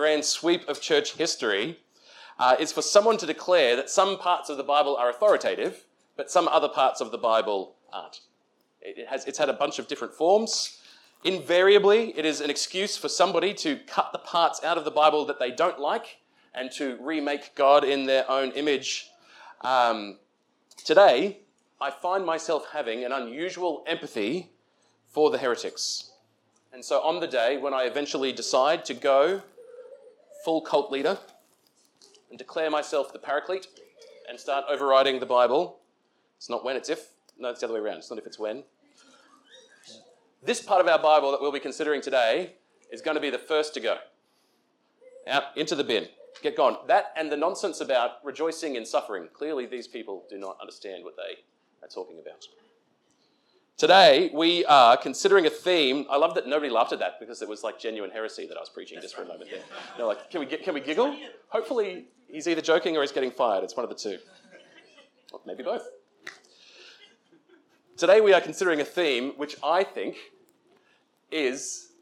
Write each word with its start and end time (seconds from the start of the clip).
grand 0.00 0.24
sweep 0.24 0.66
of 0.66 0.80
church 0.80 1.16
history 1.16 1.78
uh, 2.38 2.56
is 2.58 2.72
for 2.72 2.80
someone 2.80 3.18
to 3.18 3.26
declare 3.26 3.76
that 3.76 3.90
some 3.90 4.16
parts 4.16 4.48
of 4.48 4.56
the 4.56 4.62
Bible 4.62 4.96
are 4.96 5.10
authoritative, 5.10 5.84
but 6.16 6.30
some 6.30 6.48
other 6.48 6.70
parts 6.70 7.02
of 7.02 7.10
the 7.10 7.18
Bible 7.18 7.74
aren't. 7.92 8.20
It 8.80 9.06
has, 9.08 9.26
it's 9.26 9.36
had 9.36 9.50
a 9.50 9.52
bunch 9.52 9.78
of 9.78 9.88
different 9.88 10.14
forms. 10.14 10.80
Invariably, 11.22 12.16
it 12.16 12.24
is 12.24 12.40
an 12.40 12.48
excuse 12.48 12.96
for 12.96 13.10
somebody 13.10 13.52
to 13.52 13.76
cut 13.86 14.08
the 14.12 14.18
parts 14.18 14.64
out 14.64 14.78
of 14.78 14.86
the 14.86 14.90
Bible 14.90 15.26
that 15.26 15.38
they 15.38 15.50
don't 15.50 15.78
like 15.78 16.16
and 16.54 16.72
to 16.72 16.96
remake 17.02 17.54
God 17.54 17.84
in 17.84 18.06
their 18.06 18.24
own 18.30 18.52
image. 18.52 19.10
Um, 19.60 20.16
today, 20.82 21.40
I 21.78 21.90
find 21.90 22.24
myself 22.24 22.68
having 22.72 23.04
an 23.04 23.12
unusual 23.12 23.84
empathy 23.86 24.48
for 25.08 25.28
the 25.28 25.36
heretics. 25.36 26.12
And 26.72 26.82
so, 26.82 27.02
on 27.02 27.20
the 27.20 27.26
day 27.26 27.58
when 27.58 27.74
I 27.74 27.82
eventually 27.82 28.32
decide 28.32 28.86
to 28.86 28.94
go 28.94 29.42
full 30.44 30.60
cult 30.60 30.90
leader 30.90 31.18
and 32.28 32.38
declare 32.38 32.70
myself 32.70 33.12
the 33.12 33.18
paraclete 33.18 33.66
and 34.28 34.38
start 34.38 34.64
overriding 34.70 35.20
the 35.20 35.26
Bible, 35.26 35.80
it's 36.36 36.48
not 36.48 36.64
when, 36.64 36.76
it's 36.76 36.88
if. 36.88 37.08
No, 37.38 37.50
it's 37.50 37.60
the 37.60 37.66
other 37.66 37.74
way 37.74 37.80
around. 37.80 37.98
It's 37.98 38.10
not 38.10 38.18
if, 38.18 38.26
it's 38.26 38.38
when. 38.38 38.64
This 40.42 40.60
part 40.60 40.80
of 40.80 40.88
our 40.88 40.98
Bible 40.98 41.30
that 41.32 41.40
we'll 41.40 41.52
be 41.52 41.60
considering 41.60 42.00
today 42.00 42.54
is 42.90 43.02
going 43.02 43.14
to 43.14 43.20
be 43.20 43.30
the 43.30 43.38
first 43.38 43.74
to 43.74 43.80
go 43.80 43.98
out 45.26 45.42
into 45.56 45.74
the 45.74 45.84
bin. 45.84 46.06
Get 46.42 46.56
gone. 46.56 46.78
That 46.86 47.12
and 47.16 47.30
the 47.30 47.36
nonsense 47.36 47.80
about 47.80 48.24
rejoicing 48.24 48.76
in 48.76 48.86
suffering. 48.86 49.28
Clearly, 49.34 49.66
these 49.66 49.88
people 49.88 50.24
do 50.30 50.38
not 50.38 50.56
understand 50.60 51.04
what 51.04 51.16
they 51.16 51.42
are 51.84 51.88
talking 51.88 52.18
about. 52.18 52.46
Today, 53.80 54.30
we 54.34 54.62
are 54.66 54.94
considering 54.94 55.46
a 55.46 55.50
theme. 55.50 56.04
I 56.10 56.18
love 56.18 56.34
that 56.34 56.46
nobody 56.46 56.68
laughed 56.68 56.92
at 56.92 56.98
that 56.98 57.18
because 57.18 57.40
it 57.40 57.48
was 57.48 57.64
like 57.64 57.80
genuine 57.80 58.10
heresy 58.10 58.46
that 58.46 58.58
I 58.58 58.60
was 58.60 58.68
preaching 58.68 58.98
just 59.00 59.14
for 59.14 59.22
a 59.22 59.26
moment 59.26 59.48
there. 59.50 59.62
They're 59.96 60.04
like, 60.04 60.30
can 60.30 60.40
we, 60.40 60.46
can 60.46 60.74
we 60.74 60.82
giggle? 60.82 61.16
Hopefully, 61.48 62.04
he's 62.28 62.46
either 62.46 62.60
joking 62.60 62.98
or 62.98 63.00
he's 63.00 63.10
getting 63.10 63.30
fired. 63.30 63.64
It's 63.64 63.74
one 63.74 63.84
of 63.84 63.88
the 63.88 63.96
two. 63.96 64.18
Or 65.32 65.40
maybe 65.46 65.62
both. 65.62 65.88
Today, 67.96 68.20
we 68.20 68.34
are 68.34 68.40
considering 68.42 68.82
a 68.82 68.84
theme 68.84 69.32
which 69.38 69.56
I 69.64 69.82
think 69.82 70.18
is 71.30 71.92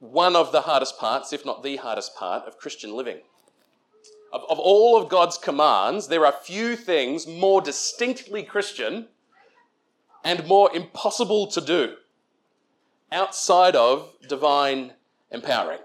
one 0.00 0.36
of 0.36 0.52
the 0.52 0.60
hardest 0.60 0.98
parts, 0.98 1.32
if 1.32 1.46
not 1.46 1.62
the 1.62 1.76
hardest 1.76 2.14
part, 2.16 2.46
of 2.46 2.58
Christian 2.58 2.94
living. 2.94 3.20
Of, 4.30 4.42
of 4.50 4.58
all 4.58 5.00
of 5.00 5.08
God's 5.08 5.38
commands, 5.38 6.08
there 6.08 6.26
are 6.26 6.32
few 6.32 6.76
things 6.76 7.26
more 7.26 7.62
distinctly 7.62 8.42
Christian 8.42 9.06
and 10.24 10.46
more 10.46 10.74
impossible 10.74 11.46
to 11.48 11.60
do 11.60 11.96
outside 13.12 13.76
of 13.76 14.10
divine 14.28 14.92
empowering. 15.30 15.80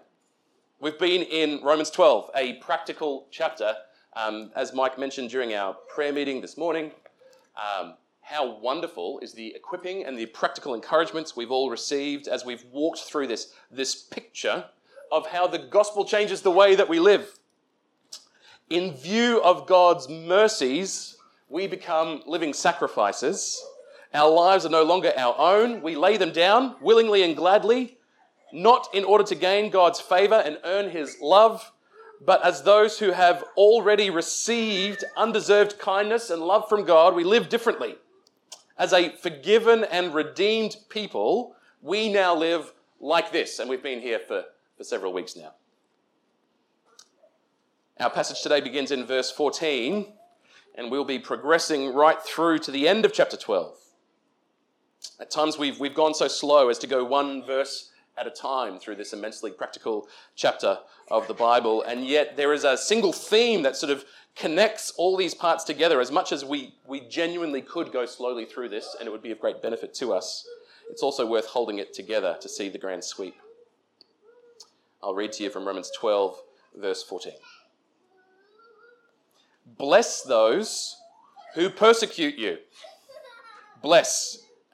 We've 0.80 0.98
been 0.98 1.24
in 1.24 1.62
Romans 1.62 1.92
12, 1.92 2.32
a 2.36 2.54
practical 2.54 3.28
chapter, 3.32 3.76
um, 4.16 4.52
as 4.56 4.74
Mike 4.74 4.98
mentioned 4.98 5.30
during 5.30 5.54
our 5.54 5.76
prayer 5.94 6.14
meeting 6.14 6.40
this 6.40 6.58
morning. 6.58 6.92
Um, 7.58 7.96
how 8.22 8.60
wonderful 8.60 9.20
is 9.20 9.34
the 9.34 9.54
equipping 9.56 10.06
and 10.06 10.18
the 10.18 10.28
practical 10.28 10.74
encouragements 10.74 11.36
we've 11.36 11.52
all 11.52 11.70
received 11.70 12.28
as 12.28 12.46
we've 12.46 12.64
walked 12.72 13.00
through 13.00 13.28
this, 13.28 13.54
this 13.70 13.96
picture 13.96 14.66
of 15.12 15.28
how 15.28 15.48
the 15.48 15.58
gospel 15.58 16.06
changes 16.06 16.42
the 16.42 16.52
way 16.52 16.76
that 16.76 16.88
we 16.88 17.00
live. 17.00 17.40
In 18.70 18.94
view 18.94 19.42
of 19.44 19.68
God's 19.68 20.08
mercies, 20.08 21.18
we 21.50 21.66
become 21.68 22.22
living 22.28 22.54
sacrifices 22.54 23.62
our 24.14 24.30
lives 24.30 24.66
are 24.66 24.70
no 24.70 24.84
longer 24.84 25.14
our 25.16 25.36
own. 25.38 25.82
We 25.82 25.96
lay 25.96 26.18
them 26.18 26.32
down 26.32 26.76
willingly 26.82 27.24
and 27.24 27.36
gladly, 27.36 27.98
not 28.52 28.88
in 28.94 29.04
order 29.04 29.24
to 29.26 29.36
gain 29.36 29.70
God's 29.70 30.00
favor 30.00 30.42
and 30.44 30.58
earn 30.64 30.90
his 30.90 31.18
love, 31.22 31.72
but 32.26 32.44
as 32.44 32.64
those 32.64 33.00
who 33.00 33.12
have 33.12 33.44
already 33.56 34.10
received 34.10 35.04
undeserved 35.16 35.80
kindness 35.80 36.30
and 36.30 36.42
love 36.42 36.68
from 36.68 36.86
God, 36.86 37.16
we 37.16 37.24
live 37.24 37.50
differently. 37.50 37.96
As 38.78 38.94
a 38.94 39.16
forgiven 39.18 39.84
and 39.86 40.14
redeemed 40.14 40.78
people, 40.90 41.56
we 41.82 42.12
now 42.12 42.36
live 42.36 42.74
like 43.00 43.32
this, 43.32 43.60
and 43.60 43.70
we've 43.70 43.84
been 43.84 44.02
here 44.02 44.20
for, 44.20 44.46
for 44.78 44.84
several 44.84 45.14
weeks 45.14 45.36
now. 45.36 45.54
Our 48.00 48.10
passage 48.10 48.42
today 48.42 48.62
begins 48.62 48.92
in 48.92 49.06
verse 49.06 49.32
14, 49.32 50.08
and 50.76 50.90
we'll 50.90 51.06
be 51.06 51.20
progressing 51.20 51.94
right 51.94 52.22
through 52.22 52.60
to 52.60 52.72
the 52.72 52.88
end 52.88 53.06
of 53.06 53.14
chapter 53.14 53.38
12. 53.38 53.78
At 55.20 55.32
times 55.32 55.58
we've, 55.58 55.80
we've 55.80 55.94
gone 55.94 56.14
so 56.14 56.28
slow 56.28 56.70
as 56.70 56.80
to 56.80 56.88
go 56.88 57.04
one 57.04 57.46
verse 57.46 57.92
at 58.18 58.28
a 58.28 58.32
time 58.32 58.80
through 58.80 58.96
this 58.96 59.14
immensely 59.14 59.52
practical 59.52 60.08
chapter 60.36 60.80
of 61.10 61.28
the 61.28 61.34
Bible, 61.34 61.82
and 61.84 62.06
yet 62.06 62.36
there 62.36 62.54
is 62.54 62.64
a 62.64 62.78
single 62.78 63.14
theme 63.14 63.64
that 63.64 63.76
sort 63.76 63.92
of 63.92 64.06
connects 64.36 64.92
all 64.98 65.18
these 65.18 65.34
parts 65.34 65.64
together 65.64 66.00
as 66.00 66.12
much 66.12 66.32
as 66.32 66.46
we, 66.46 66.76
we 66.88 67.02
genuinely 67.02 67.62
could 67.62 67.92
go 67.92 68.06
slowly 68.06 68.46
through 68.46 68.70
this, 68.70 68.96
and 69.00 69.08
it 69.08 69.12
would 69.12 69.24
be 69.24 69.32
of 69.32 69.40
great 69.40 69.62
benefit 69.62 69.94
to 69.96 70.14
us. 70.14 70.46
It's 70.90 71.04
also 71.04 71.26
worth 71.26 71.48
holding 71.48 71.80
it 71.80 71.94
together 71.94 72.38
to 72.42 72.50
see 72.50 72.70
the 72.70 72.78
grand 72.78 73.04
sweep. 73.04 73.36
I'll 75.02 75.16
read 75.16 75.32
to 75.34 75.44
you 75.44 75.50
from 75.50 75.66
Romans 75.66 75.92
12, 75.98 76.42
verse 76.76 77.04
14. 77.04 77.34
Bless 79.78 80.24
those 80.24 80.98
who 81.56 81.70
persecute 81.70 82.38
you. 82.38 82.58
Bless 83.82 84.40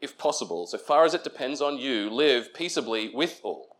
if 0.00 0.16
possible, 0.16 0.66
so 0.66 0.78
far 0.78 1.04
as 1.04 1.14
it 1.14 1.24
depends 1.24 1.60
on 1.60 1.78
you, 1.78 2.08
live 2.10 2.54
peaceably 2.54 3.10
with 3.14 3.40
all. 3.42 3.76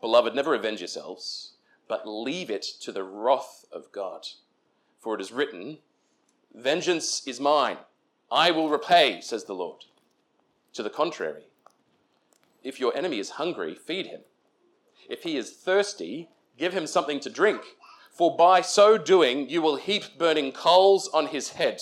Beloved, 0.00 0.34
never 0.34 0.54
avenge 0.54 0.80
yourselves, 0.80 1.52
but 1.88 2.08
leave 2.08 2.50
it 2.50 2.62
to 2.80 2.90
the 2.90 3.04
wrath 3.04 3.64
of 3.70 3.92
God. 3.92 4.26
For 5.00 5.14
it 5.14 5.20
is 5.20 5.32
written, 5.32 5.78
Vengeance 6.54 7.26
is 7.26 7.40
mine, 7.40 7.78
I 8.30 8.50
will 8.50 8.70
repay, 8.70 9.20
says 9.20 9.44
the 9.44 9.54
Lord. 9.54 9.84
To 10.74 10.82
the 10.82 10.90
contrary, 10.90 11.44
if 12.64 12.80
your 12.80 12.96
enemy 12.96 13.18
is 13.18 13.30
hungry, 13.30 13.74
feed 13.74 14.06
him. 14.06 14.20
If 15.08 15.22
he 15.22 15.36
is 15.36 15.52
thirsty, 15.52 16.30
give 16.56 16.72
him 16.72 16.86
something 16.86 17.20
to 17.20 17.30
drink, 17.30 17.62
for 18.10 18.36
by 18.36 18.60
so 18.60 18.96
doing 18.96 19.50
you 19.50 19.60
will 19.60 19.76
heap 19.76 20.18
burning 20.18 20.52
coals 20.52 21.08
on 21.08 21.26
his 21.26 21.50
head. 21.50 21.80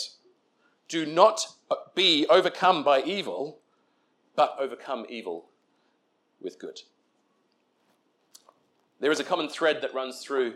Do 0.88 1.06
not 1.06 1.46
Uh, 1.70 1.76
be 1.94 2.26
overcome 2.28 2.82
by 2.82 3.00
evil, 3.02 3.60
but 4.34 4.56
overcome 4.58 5.06
evil 5.08 5.46
with 6.40 6.58
good. 6.58 6.80
There 8.98 9.12
is 9.12 9.20
a 9.20 9.24
common 9.24 9.48
thread 9.48 9.80
that 9.82 9.94
runs 9.94 10.20
through 10.20 10.54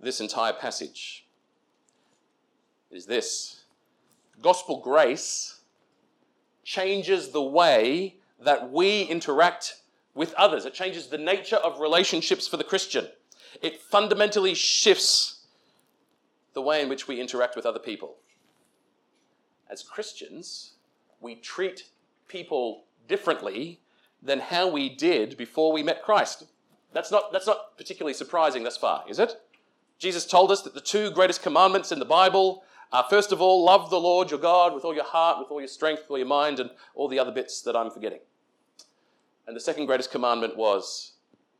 this 0.00 0.20
entire 0.20 0.52
passage. 0.52 1.26
It 2.90 2.96
is 2.96 3.06
this 3.06 3.62
gospel 4.42 4.80
grace 4.80 5.60
changes 6.64 7.30
the 7.30 7.42
way 7.42 8.16
that 8.40 8.70
we 8.70 9.02
interact 9.02 9.76
with 10.14 10.34
others. 10.34 10.66
It 10.66 10.74
changes 10.74 11.06
the 11.06 11.18
nature 11.18 11.56
of 11.56 11.78
relationships 11.78 12.48
for 12.48 12.56
the 12.56 12.64
Christian. 12.64 13.06
It 13.62 13.80
fundamentally 13.80 14.54
shifts 14.54 15.46
the 16.54 16.62
way 16.62 16.82
in 16.82 16.88
which 16.88 17.06
we 17.06 17.20
interact 17.20 17.54
with 17.54 17.66
other 17.66 17.78
people 17.78 18.16
as 19.70 19.82
Christians, 19.82 20.72
we 21.20 21.34
treat 21.34 21.84
people 22.28 22.84
differently 23.08 23.80
than 24.22 24.40
how 24.40 24.68
we 24.68 24.88
did 24.88 25.36
before 25.36 25.72
we 25.72 25.82
met 25.82 26.02
Christ. 26.02 26.44
That's 26.92 27.10
not, 27.10 27.32
that's 27.32 27.46
not 27.46 27.76
particularly 27.76 28.14
surprising 28.14 28.64
thus 28.64 28.76
far, 28.76 29.04
is 29.08 29.18
it? 29.18 29.40
Jesus 29.98 30.26
told 30.26 30.50
us 30.50 30.62
that 30.62 30.74
the 30.74 30.80
two 30.80 31.10
greatest 31.10 31.42
commandments 31.42 31.92
in 31.92 31.98
the 31.98 32.04
Bible 32.04 32.64
are 32.92 33.06
first 33.10 33.32
of 33.32 33.40
all, 33.40 33.64
love 33.64 33.90
the 33.90 34.00
Lord 34.00 34.30
your 34.30 34.40
God 34.40 34.74
with 34.74 34.84
all 34.84 34.94
your 34.94 35.04
heart, 35.04 35.38
with 35.38 35.50
all 35.50 35.60
your 35.60 35.68
strength, 35.68 36.02
with 36.02 36.10
all 36.10 36.18
your 36.18 36.26
mind, 36.26 36.60
and 36.60 36.70
all 36.94 37.08
the 37.08 37.18
other 37.18 37.32
bits 37.32 37.60
that 37.62 37.76
I'm 37.76 37.90
forgetting. 37.90 38.20
And 39.46 39.56
the 39.56 39.60
second 39.60 39.86
greatest 39.86 40.10
commandment 40.10 40.56
was 40.56 41.12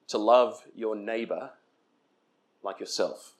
to 0.08 0.18
love 0.18 0.62
your 0.74 0.94
neighbor 0.94 1.50
like 2.62 2.80
yourself. 2.80 3.34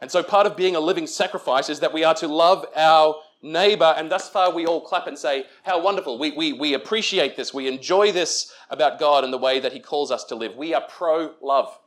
And 0.00 0.10
so 0.10 0.22
part 0.22 0.46
of 0.46 0.56
being 0.56 0.76
a 0.76 0.80
living 0.80 1.06
sacrifice 1.06 1.70
is 1.70 1.80
that 1.80 1.92
we 1.92 2.04
are 2.04 2.14
to 2.14 2.28
love 2.28 2.66
our 2.76 3.16
neighbor. 3.44 3.94
And 3.96 4.10
thus 4.10 4.28
far, 4.28 4.52
we 4.52 4.66
all 4.66 4.80
clap 4.80 5.06
and 5.06 5.16
say, 5.16 5.44
How 5.62 5.80
wonderful. 5.80 6.18
We, 6.18 6.32
we, 6.32 6.52
we 6.52 6.74
appreciate 6.74 7.36
this. 7.36 7.54
We 7.54 7.68
enjoy 7.68 8.10
this 8.10 8.52
about 8.70 8.98
God 8.98 9.22
and 9.22 9.32
the 9.32 9.38
way 9.38 9.60
that 9.60 9.72
He 9.72 9.80
calls 9.80 10.10
us 10.10 10.24
to 10.24 10.34
live. 10.34 10.56
We 10.56 10.74
are 10.74 10.82
pro 10.88 11.34
love. 11.40 11.78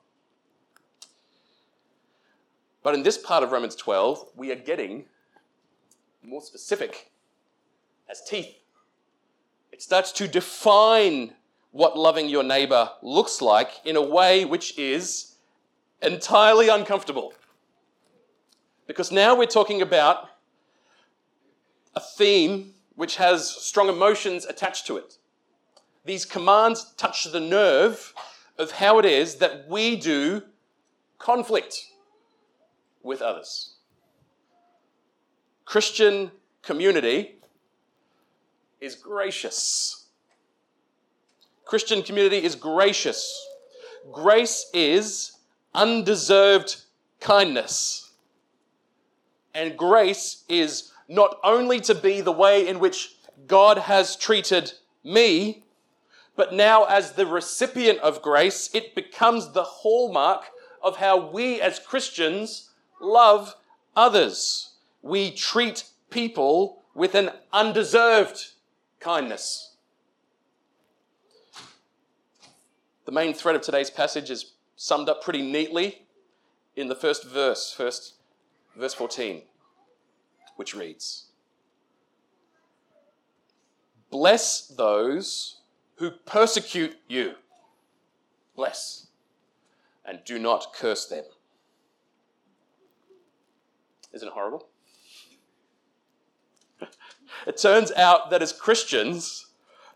But 2.83 2.93
in 2.93 3.03
this 3.03 3.17
part 3.17 3.43
of 3.43 3.51
Romans 3.51 3.75
12, 3.75 4.29
we 4.35 4.51
are 4.51 4.55
getting 4.55 5.05
more 6.23 6.41
specific 6.41 7.11
as 8.09 8.21
teeth. 8.23 8.55
It 9.71 9.81
starts 9.81 10.11
to 10.13 10.27
define 10.27 11.33
what 11.71 11.97
loving 11.97 12.29
your 12.29 12.43
neighbor 12.43 12.91
looks 13.01 13.41
like 13.41 13.71
in 13.83 13.95
a 13.95 14.01
way 14.01 14.45
which 14.45 14.77
is 14.77 15.35
entirely 16.01 16.69
uncomfortable. 16.69 17.33
Because 18.87 19.11
now 19.11 19.35
we're 19.35 19.45
talking 19.47 19.81
about 19.81 20.29
a 21.97 21.99
theme 21.99 22.75
which 22.95 23.15
has 23.15 23.49
strong 23.49 23.89
emotions 23.89 24.45
attached 24.45 24.85
to 24.85 24.97
it. 24.97 25.17
These 26.05 26.25
commands 26.25 26.93
touch 26.95 27.23
the 27.23 27.39
nerve 27.39 28.13
of 28.55 28.69
how 28.69 28.99
it 28.99 29.05
is 29.05 29.37
that 29.37 29.67
we 29.67 29.95
do 29.95 30.43
conflict 31.17 31.87
with 33.01 33.19
others. 33.23 33.77
Christian 35.65 36.29
community 36.61 37.39
is 38.79 38.93
gracious. 38.93 40.05
Christian 41.65 42.03
community 42.03 42.43
is 42.43 42.53
gracious. 42.53 43.21
Grace 44.11 44.69
is 44.71 45.31
undeserved 45.73 46.75
kindness. 47.19 48.11
And 49.55 49.75
grace 49.75 50.43
is 50.47 50.91
not 51.07 51.37
only 51.43 51.79
to 51.81 51.95
be 51.95 52.21
the 52.21 52.31
way 52.31 52.67
in 52.67 52.79
which 52.79 53.15
God 53.47 53.77
has 53.77 54.15
treated 54.15 54.73
me, 55.03 55.63
but 56.35 56.53
now 56.53 56.83
as 56.85 57.13
the 57.13 57.25
recipient 57.25 57.99
of 57.99 58.21
grace, 58.21 58.69
it 58.73 58.93
becomes 58.93 59.51
the 59.51 59.63
hallmark 59.63 60.45
of 60.81 60.97
how 60.97 61.17
we 61.17 61.59
as 61.61 61.79
Christians 61.79 62.71
love 63.01 63.55
others. 63.95 64.73
We 65.01 65.31
treat 65.31 65.85
people 66.09 66.83
with 66.93 67.15
an 67.15 67.31
undeserved 67.51 68.51
kindness. 68.99 69.75
The 73.05 73.11
main 73.11 73.33
thread 73.33 73.55
of 73.55 73.61
today's 73.61 73.89
passage 73.89 74.29
is 74.29 74.53
summed 74.75 75.09
up 75.09 75.23
pretty 75.23 75.41
neatly 75.41 76.03
in 76.75 76.87
the 76.87 76.95
first 76.95 77.23
verse, 77.25 77.73
first 77.75 78.15
verse 78.75 78.93
14, 78.93 79.41
which 80.57 80.75
reads 80.75 81.27
Bless 84.09 84.67
those 84.67 85.61
who 85.95 86.11
persecute 86.11 86.95
you. 87.07 87.33
Bless, 88.55 89.07
and 90.05 90.19
do 90.25 90.37
not 90.39 90.73
curse 90.73 91.05
them. 91.05 91.23
Isn't 94.13 94.29
it 94.29 94.33
horrible? 94.33 94.67
it 97.47 97.57
turns 97.57 97.91
out 97.91 98.29
that 98.29 98.41
as 98.41 98.51
Christians, 98.51 99.47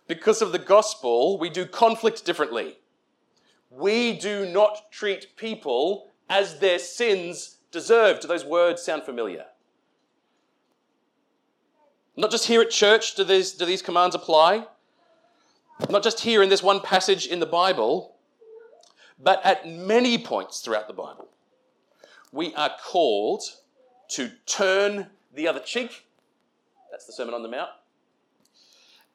because 0.07 0.41
of 0.41 0.51
the 0.51 0.59
gospel, 0.59 1.39
we 1.39 1.49
do 1.49 1.65
conflict 1.65 2.25
differently. 2.25 2.77
We 3.69 4.17
do 4.17 4.45
not 4.45 4.91
treat 4.91 5.37
people 5.37 6.11
as 6.29 6.59
their 6.59 6.77
sins 6.77 7.57
deserve. 7.71 8.19
Do 8.19 8.27
those 8.27 8.45
words 8.45 8.81
sound 8.81 9.03
familiar? 9.03 9.45
Not 12.15 12.31
just 12.31 12.47
here 12.47 12.61
at 12.61 12.69
church 12.69 13.15
do 13.15 13.23
these, 13.23 13.51
do 13.51 13.65
these 13.65 13.81
commands 13.81 14.15
apply, 14.15 14.67
not 15.89 16.03
just 16.03 16.21
here 16.21 16.43
in 16.43 16.49
this 16.49 16.61
one 16.61 16.81
passage 16.81 17.25
in 17.25 17.39
the 17.39 17.45
Bible, 17.45 18.15
but 19.19 19.43
at 19.45 19.67
many 19.67 20.17
points 20.17 20.59
throughout 20.59 20.87
the 20.87 20.93
Bible. 20.93 21.29
We 22.31 22.53
are 22.55 22.71
called 22.83 23.43
to 24.09 24.31
turn 24.45 25.07
the 25.33 25.47
other 25.47 25.59
cheek. 25.59 26.05
That's 26.91 27.05
the 27.05 27.13
Sermon 27.13 27.33
on 27.33 27.43
the 27.43 27.49
Mount. 27.49 27.69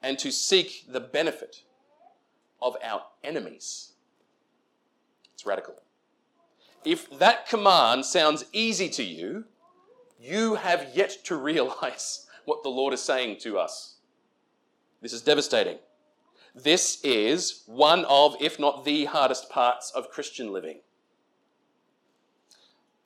And 0.03 0.19
to 0.19 0.31
seek 0.31 0.85
the 0.89 1.01
benefit 1.01 1.63
of 2.63 2.77
our 2.83 3.03
enemies. 3.23 3.93
It's 5.35 5.45
radical. 5.45 5.75
If 6.85 7.19
that 7.19 7.49
command 7.49 8.05
sounds 8.05 8.45
easy 8.53 8.89
to 8.91 9.03
you, 9.03 9.45
you 10.21 10.55
have 10.55 10.89
yet 10.95 11.17
to 11.25 11.37
realize 11.37 12.26
what 12.47 12.63
the 12.63 12.71
Lord 12.71 12.95
is 12.95 13.03
saying 13.03 13.37
to 13.41 13.59
us. 13.59 13.97
This 15.03 15.13
is 15.13 15.21
devastating. 15.21 15.79
This 16.55 17.01
is 17.05 17.63
one 17.67 18.07
of, 18.07 18.37
if 18.41 18.59
not 18.59 18.85
the 18.87 19.05
hardest 19.05 19.51
parts 19.51 19.93
of 19.95 20.11
Christian 20.11 20.53
living. 20.53 20.79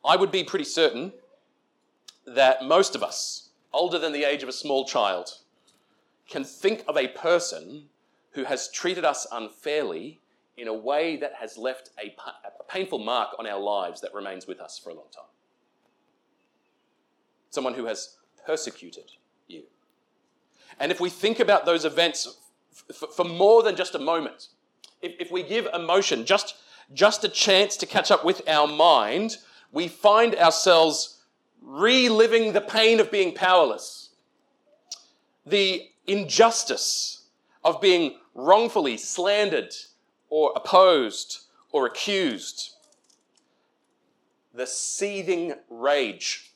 I 0.04 0.14
would 0.14 0.30
be 0.30 0.44
pretty 0.44 0.64
certain 0.64 1.12
that 2.26 2.64
most 2.64 2.94
of 2.94 3.02
us, 3.02 3.48
older 3.72 3.98
than 3.98 4.12
the 4.12 4.24
age 4.24 4.44
of 4.44 4.48
a 4.48 4.52
small 4.52 4.84
child, 4.84 5.30
can 6.28 6.44
think 6.44 6.84
of 6.86 6.96
a 6.96 7.08
person 7.08 7.86
who 8.32 8.44
has 8.44 8.70
treated 8.70 9.04
us 9.04 9.26
unfairly 9.32 10.20
in 10.56 10.68
a 10.68 10.74
way 10.74 11.16
that 11.16 11.34
has 11.40 11.58
left 11.58 11.90
a, 11.98 12.14
a, 12.46 12.64
painful 12.68 13.00
mark 13.00 13.30
on 13.38 13.46
our 13.46 13.58
lives 13.58 14.00
that 14.00 14.14
remains 14.14 14.46
with 14.46 14.60
us 14.60 14.78
for 14.78 14.90
a 14.90 14.94
long 14.94 15.06
time. 15.12 15.24
Someone 17.50 17.74
who 17.74 17.86
has 17.86 18.16
persecuted 18.46 19.10
you. 19.50 19.64
And 20.78 20.90
if 20.90 21.00
we 21.00 21.10
think 21.10 21.40
about 21.40 21.66
those 21.66 21.84
events 21.84 22.36
f- 22.88 23.10
for 23.14 23.24
more 23.24 23.62
than 23.62 23.76
just 23.76 23.94
a 23.94 23.98
moment, 23.98 24.48
if, 25.02 25.12
if 25.18 25.30
we 25.30 25.42
give 25.42 25.66
emotion 25.74 26.24
just, 26.24 26.56
just 26.92 27.24
a 27.24 27.28
chance 27.28 27.76
to 27.78 27.86
catch 27.86 28.10
up 28.10 28.24
with 28.24 28.42
our 28.48 28.66
mind, 28.66 29.36
we 29.72 29.88
find 29.88 30.34
ourselves 30.34 31.22
reliving 31.60 32.52
the 32.52 32.60
pain 32.60 33.00
of 33.00 33.10
being 33.10 33.34
powerless, 33.34 34.10
the 35.44 35.88
injustice 36.06 37.24
of 37.64 37.80
being 37.80 38.16
wrongfully 38.34 38.96
slandered 38.96 39.74
or 40.28 40.52
opposed 40.56 41.40
or 41.72 41.86
accused, 41.86 42.74
the 44.54 44.66
seething 44.66 45.54
rage 45.68 46.52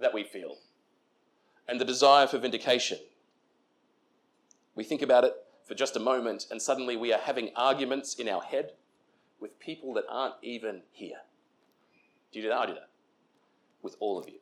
that 0.00 0.12
we 0.12 0.24
feel, 0.24 0.56
and 1.68 1.80
the 1.80 1.84
desire 1.84 2.26
for 2.26 2.38
vindication. 2.38 2.98
We 4.74 4.84
think 4.84 5.02
about 5.02 5.24
it 5.24 5.34
for 5.64 5.74
just 5.74 5.96
a 5.96 6.00
moment, 6.00 6.46
and 6.50 6.62
suddenly 6.62 6.96
we 6.96 7.12
are 7.12 7.20
having 7.20 7.50
arguments 7.54 8.14
in 8.14 8.28
our 8.28 8.40
head 8.40 8.72
with 9.38 9.60
people 9.60 9.92
that 9.94 10.04
aren't 10.08 10.36
even 10.42 10.82
here. 10.90 11.18
Do 12.32 12.38
you 12.38 12.44
do 12.44 12.48
that? 12.48 12.58
I 12.58 12.66
do 12.66 12.74
that 12.74 12.88
with 13.82 13.96
all 14.00 14.18
of 14.18 14.28
you. 14.28 14.38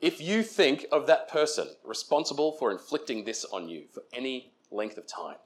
if 0.00 0.20
you 0.20 0.42
think 0.42 0.86
of 0.92 1.06
that 1.06 1.28
person 1.28 1.68
responsible 1.82 2.52
for 2.52 2.70
inflicting 2.70 3.24
this 3.24 3.44
on 3.46 3.68
you 3.68 3.84
for 3.90 4.02
any 4.12 4.52
length 4.70 4.98
of 4.98 5.06
time, 5.06 5.36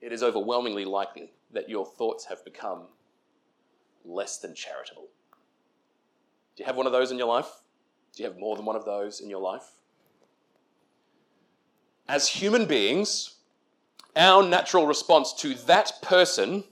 it 0.00 0.12
is 0.12 0.22
overwhelmingly 0.22 0.84
likely 0.84 1.32
that 1.50 1.68
your 1.68 1.86
thoughts 1.86 2.26
have 2.26 2.44
become 2.44 2.82
less 4.04 4.38
than 4.38 4.54
charitable. 4.54 5.08
Do 6.56 6.62
you 6.62 6.66
have 6.66 6.76
one 6.76 6.86
of 6.86 6.92
those 6.92 7.10
in 7.10 7.18
your 7.18 7.26
life? 7.26 7.48
Do 8.14 8.22
you 8.22 8.28
have 8.28 8.38
more 8.38 8.56
than 8.56 8.64
one 8.64 8.76
of 8.76 8.84
those 8.84 9.20
in 9.20 9.28
your 9.28 9.40
life? 9.40 9.70
As 12.08 12.28
human 12.28 12.66
beings, 12.66 13.36
our 14.14 14.42
natural 14.42 14.86
response 14.86 15.32
to 15.34 15.54
that 15.66 15.92
person 16.02 16.64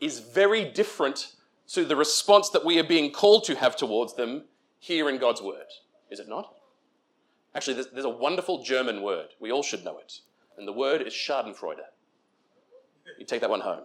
is 0.00 0.20
very 0.20 0.64
different 0.64 1.34
to 1.68 1.84
the 1.84 1.96
response 1.96 2.50
that 2.50 2.64
we 2.64 2.78
are 2.78 2.84
being 2.84 3.10
called 3.10 3.44
to 3.44 3.56
have 3.56 3.76
towards 3.76 4.14
them 4.14 4.44
here 4.78 5.08
in 5.08 5.18
God's 5.18 5.42
Word, 5.42 5.66
is 6.10 6.20
it 6.20 6.28
not? 6.28 6.54
Actually, 7.54 7.74
there's, 7.74 7.88
there's 7.88 8.04
a 8.04 8.10
wonderful 8.10 8.62
German 8.62 9.02
word. 9.02 9.28
We 9.40 9.50
all 9.50 9.62
should 9.62 9.84
know 9.84 9.98
it. 9.98 10.20
And 10.56 10.68
the 10.68 10.72
word 10.72 11.02
is 11.02 11.12
Schadenfreude. 11.12 11.80
You 13.18 13.24
take 13.24 13.40
that 13.40 13.50
one 13.50 13.60
home. 13.60 13.82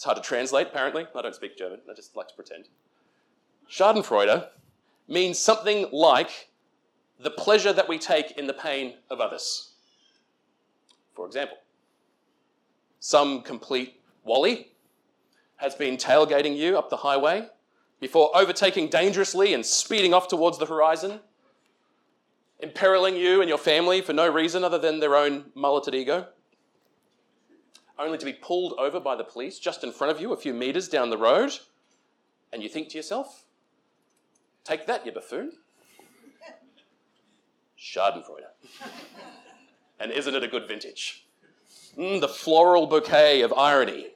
It's 0.00 0.06
hard 0.06 0.16
to 0.16 0.22
translate, 0.22 0.68
apparently. 0.68 1.06
I 1.14 1.20
don't 1.20 1.34
speak 1.34 1.58
German, 1.58 1.80
I 1.86 1.92
just 1.92 2.16
like 2.16 2.28
to 2.28 2.34
pretend. 2.34 2.68
Schadenfreude 3.70 4.46
means 5.06 5.38
something 5.38 5.90
like 5.92 6.48
the 7.18 7.30
pleasure 7.30 7.74
that 7.74 7.86
we 7.86 7.98
take 7.98 8.30
in 8.38 8.46
the 8.46 8.54
pain 8.54 8.94
of 9.10 9.20
others. 9.20 9.72
For 11.14 11.26
example, 11.26 11.58
some 12.98 13.42
complete 13.42 14.00
Wally 14.24 14.68
has 15.56 15.74
been 15.74 15.98
tailgating 15.98 16.56
you 16.56 16.78
up 16.78 16.88
the 16.88 16.96
highway 16.96 17.50
before 18.00 18.34
overtaking 18.34 18.88
dangerously 18.88 19.52
and 19.52 19.66
speeding 19.66 20.14
off 20.14 20.28
towards 20.28 20.56
the 20.56 20.64
horizon, 20.64 21.20
imperiling 22.60 23.16
you 23.16 23.42
and 23.42 23.50
your 23.50 23.58
family 23.58 24.00
for 24.00 24.14
no 24.14 24.32
reason 24.32 24.64
other 24.64 24.78
than 24.78 25.00
their 25.00 25.14
own 25.14 25.52
mulleted 25.54 25.94
ego, 25.94 26.26
only 28.00 28.18
to 28.18 28.24
be 28.24 28.32
pulled 28.32 28.72
over 28.78 28.98
by 28.98 29.14
the 29.14 29.24
police 29.24 29.58
just 29.58 29.84
in 29.84 29.92
front 29.92 30.10
of 30.10 30.20
you 30.20 30.32
a 30.32 30.36
few 30.36 30.54
meters 30.54 30.88
down 30.88 31.10
the 31.10 31.18
road, 31.18 31.52
and 32.52 32.62
you 32.62 32.68
think 32.68 32.88
to 32.90 32.96
yourself, 32.96 33.44
Take 34.64 34.86
that, 34.86 35.06
you 35.06 35.12
buffoon. 35.12 35.52
Schadenfreude. 37.78 38.44
and 40.00 40.12
isn't 40.12 40.34
it 40.34 40.44
a 40.44 40.48
good 40.48 40.68
vintage? 40.68 41.26
Mm, 41.96 42.20
the 42.20 42.28
floral 42.28 42.86
bouquet 42.86 43.40
of 43.40 43.52
irony. 43.54 44.08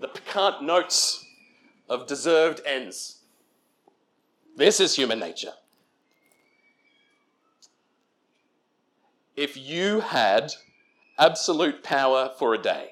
The 0.00 0.08
piquant 0.08 0.62
notes 0.62 1.24
of 1.88 2.06
deserved 2.06 2.60
ends. 2.66 3.22
This 4.56 4.80
is 4.80 4.94
human 4.94 5.18
nature. 5.18 5.52
If 9.36 9.56
you 9.56 10.00
had 10.00 10.52
absolute 11.18 11.82
power 11.82 12.30
for 12.38 12.54
a 12.54 12.58
day 12.58 12.90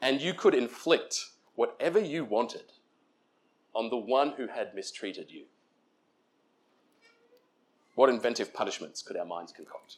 and 0.00 0.20
you 0.20 0.32
could 0.32 0.54
inflict 0.54 1.26
whatever 1.54 1.98
you 1.98 2.24
wanted 2.24 2.72
on 3.74 3.90
the 3.90 3.96
one 3.96 4.30
who 4.36 4.46
had 4.46 4.74
mistreated 4.74 5.30
you, 5.30 5.44
what 7.94 8.08
inventive 8.08 8.54
punishments 8.54 9.02
could 9.02 9.16
our 9.16 9.24
minds 9.24 9.52
concoct? 9.52 9.96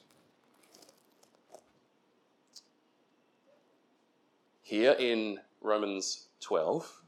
Here 4.63 4.97
in 4.99 5.41
Romans 5.61 6.29
12, 6.41 7.03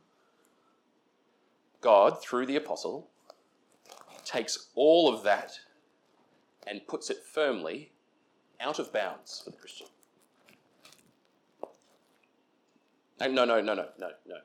God, 1.81 2.23
through 2.23 2.47
the 2.47 2.57
apostle, 2.57 3.09
takes 4.25 4.69
all 4.75 5.12
of 5.12 5.23
that 5.23 5.52
and 6.66 6.87
puts 6.87 7.09
it 7.09 7.25
firmly 7.25 7.92
out 8.61 8.78
of 8.78 8.92
bounds 8.92 9.42
for 9.45 9.50
the 9.50 9.57
Christian. 9.57 9.87
Uh, 13.23 13.29
no, 13.29 13.45
no, 13.45 13.61
no, 13.61 13.75
no, 13.75 13.87
no, 13.99 14.11
no. 14.26 14.37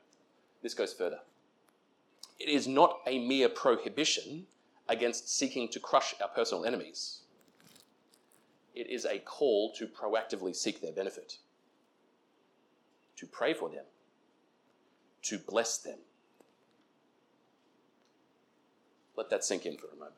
This 0.62 0.76
goes 0.76 0.94
further. 0.94 1.20
It 2.40 2.50
is 2.50 2.68
not 2.68 3.00
a 3.08 3.18
mere 3.18 3.50
prohibition 3.50 4.46
against 4.88 5.36
seeking 5.36 5.68
to 5.70 5.80
crush 5.80 6.14
our 6.22 6.28
personal 6.28 6.64
enemies. 6.64 7.22
It 8.76 8.88
is 8.90 9.06
a 9.06 9.18
call 9.18 9.74
to 9.74 9.88
proactively 9.88 10.56
seek 10.56 10.82
their 10.82 10.92
benefit, 10.92 11.38
to 13.16 13.26
pray 13.26 13.56
for 13.56 13.70
them, 13.70 13.86
to 15.24 15.40
bless 15.40 15.80
them. 15.80 15.98
Let 19.16 19.32
that 19.32 19.44
sink 19.44 19.66
in 19.66 19.78
for 19.78 19.88
a 19.88 19.96
moment. 19.96 20.14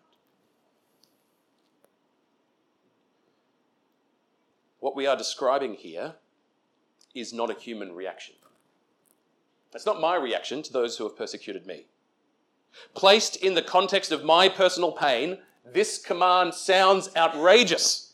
What 4.82 4.98
we 4.98 5.08
are 5.08 5.16
describing 5.16 5.76
here 5.76 6.16
is 7.16 7.32
not 7.32 7.50
a 7.50 7.54
human 7.54 7.94
reaction. 7.94 8.36
It's 9.74 9.86
not 9.86 10.02
my 10.02 10.16
reaction 10.16 10.64
to 10.64 10.74
those 10.74 10.98
who 10.98 11.04
have 11.04 11.18
persecuted 11.18 11.66
me. 11.66 11.86
Placed 12.96 13.36
in 13.38 13.54
the 13.54 13.62
context 13.62 14.12
of 14.12 14.24
my 14.24 14.50
personal 14.50 14.92
pain, 14.92 15.40
this 15.66 15.98
command 15.98 16.54
sounds 16.54 17.10
outrageous. 17.16 18.14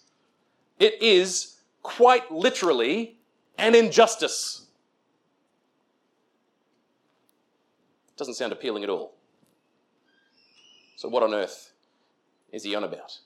It 0.79 1.01
is 1.01 1.57
quite 1.81 2.31
literally 2.31 3.17
an 3.57 3.75
injustice. 3.75 4.65
It 8.09 8.17
Doesn't 8.17 8.33
sound 8.33 8.51
appealing 8.51 8.83
at 8.83 8.89
all. 8.89 9.13
So, 10.97 11.09
what 11.09 11.23
on 11.23 11.33
earth 11.33 11.71
is 12.51 12.63
he 12.63 12.75
on 12.75 12.83
about? 12.83 13.19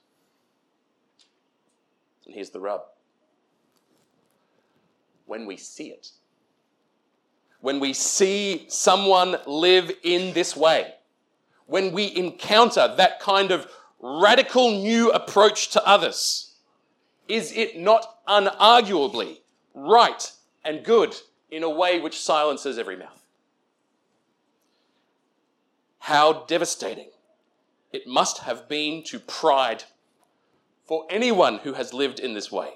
And 2.25 2.36
here's 2.36 2.50
the 2.51 2.59
rub 2.59 2.81
when 5.25 5.45
we 5.45 5.57
see 5.57 5.89
it, 5.89 6.09
when 7.61 7.79
we 7.79 7.93
see 7.93 8.65
someone 8.69 9.37
live 9.45 9.91
in 10.03 10.33
this 10.33 10.55
way, 10.55 10.93
when 11.65 11.91
we 11.91 12.15
encounter 12.15 12.93
that 12.97 13.19
kind 13.19 13.51
of 13.51 13.67
radical 13.99 14.71
new 14.71 15.11
approach 15.11 15.69
to 15.69 15.85
others, 15.85 16.53
is 17.27 17.51
it 17.51 17.77
not 17.77 18.25
unarguably 18.27 19.39
right 19.73 20.31
and 20.63 20.83
good 20.83 21.15
in 21.51 21.63
a 21.63 21.69
way 21.69 21.99
which 21.99 22.19
silences 22.19 22.77
every 22.77 22.95
mouth? 22.95 23.23
How 25.99 26.45
devastating 26.45 27.09
it 27.91 28.07
must 28.07 28.39
have 28.39 28.67
been 28.67 29.03
to 29.03 29.19
pride 29.19 29.83
for 30.85 31.05
anyone 31.09 31.59
who 31.59 31.73
has 31.73 31.93
lived 31.93 32.19
in 32.19 32.33
this 32.33 32.51
way, 32.51 32.69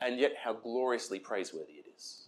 and 0.00 0.18
yet 0.18 0.34
how 0.42 0.52
gloriously 0.52 1.18
praiseworthy 1.18 1.74
it 1.74 1.84
is. 1.96 2.22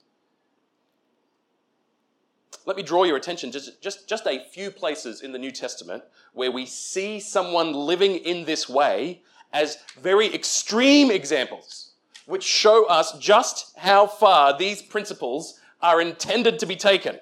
Let 2.67 2.77
me 2.77 2.83
draw 2.83 3.05
your 3.05 3.17
attention 3.17 3.51
to 3.51 3.61
just, 3.61 3.83
just, 3.83 4.09
just 4.09 4.27
a 4.27 4.45
few 4.53 4.71
places 4.71 5.21
in 5.21 5.33
the 5.33 5.39
New 5.39 5.51
Testament 5.51 6.03
where 6.33 6.51
we 6.51 6.65
see 6.65 7.21
someone 7.21 7.73
living 7.73 8.17
in 8.17 8.45
this 8.45 8.69
way 8.69 9.23
as 9.53 9.79
very 10.01 10.35
extreme 10.35 11.11
examples, 11.11 11.93
which 12.27 12.43
show 12.43 12.87
us 12.87 13.17
just 13.19 13.77
how 13.79 14.07
far 14.07 14.57
these 14.57 14.81
principles 14.81 15.61
are 15.83 16.01
intended 16.01 16.59
to 16.59 16.67
be 16.67 16.77
taken. 16.77 17.21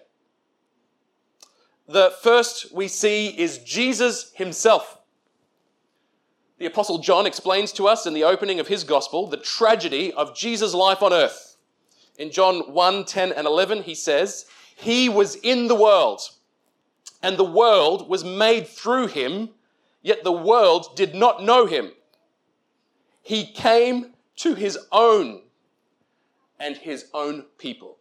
The 1.88 2.14
first 2.22 2.72
we 2.72 2.86
see 2.86 3.28
is 3.28 3.58
Jesus 3.58 4.32
himself. 4.34 4.98
The 6.58 6.66
Apostle 6.66 6.98
John 6.98 7.26
explains 7.26 7.72
to 7.72 7.88
us 7.88 8.06
in 8.06 8.14
the 8.14 8.22
opening 8.22 8.60
of 8.60 8.68
his 8.68 8.84
gospel 8.84 9.26
the 9.26 9.36
tragedy 9.36 10.12
of 10.12 10.36
Jesus' 10.36 10.74
life 10.74 11.02
on 11.02 11.12
earth. 11.12 11.56
In 12.16 12.30
John 12.30 12.72
1 12.72 13.04
10 13.04 13.32
and 13.32 13.48
11, 13.48 13.82
he 13.82 13.96
says, 13.96 14.46
He 14.74 15.08
was 15.08 15.36
in 15.36 15.68
the 15.68 15.74
world, 15.74 16.20
and 17.22 17.36
the 17.36 17.44
world 17.44 18.08
was 18.08 18.24
made 18.24 18.66
through 18.66 19.08
him, 19.08 19.50
yet 20.02 20.24
the 20.24 20.32
world 20.32 20.96
did 20.96 21.14
not 21.14 21.42
know 21.42 21.66
him. 21.66 21.92
He 23.22 23.46
came 23.46 24.14
to 24.36 24.54
his 24.54 24.78
own, 24.90 25.42
and 26.58 26.76
his 26.76 27.06
own 27.14 27.46
people 27.58 27.98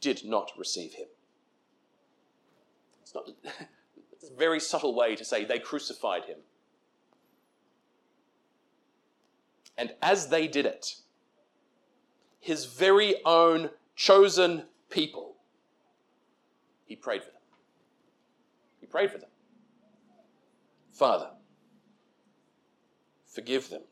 did 0.00 0.24
not 0.24 0.52
receive 0.56 0.94
him. 0.94 1.06
It's 3.02 3.14
not 3.14 3.28
it's 4.12 4.30
a 4.30 4.34
very 4.34 4.60
subtle 4.60 4.94
way 4.94 5.16
to 5.16 5.24
say 5.24 5.44
they 5.44 5.58
crucified 5.58 6.24
him. 6.24 6.38
And 9.78 9.94
as 10.02 10.28
they 10.28 10.48
did 10.48 10.66
it, 10.66 10.96
his 12.40 12.66
very 12.66 13.24
own 13.24 13.70
chosen 13.94 14.64
people, 14.90 15.36
he 16.88 16.96
prayed 16.96 17.22
for 17.22 17.30
them. 17.30 17.40
He 18.80 18.86
prayed 18.86 19.12
for 19.12 19.18
them. 19.18 19.28
Father, 20.92 21.30
forgive 23.26 23.68
them, 23.68 23.82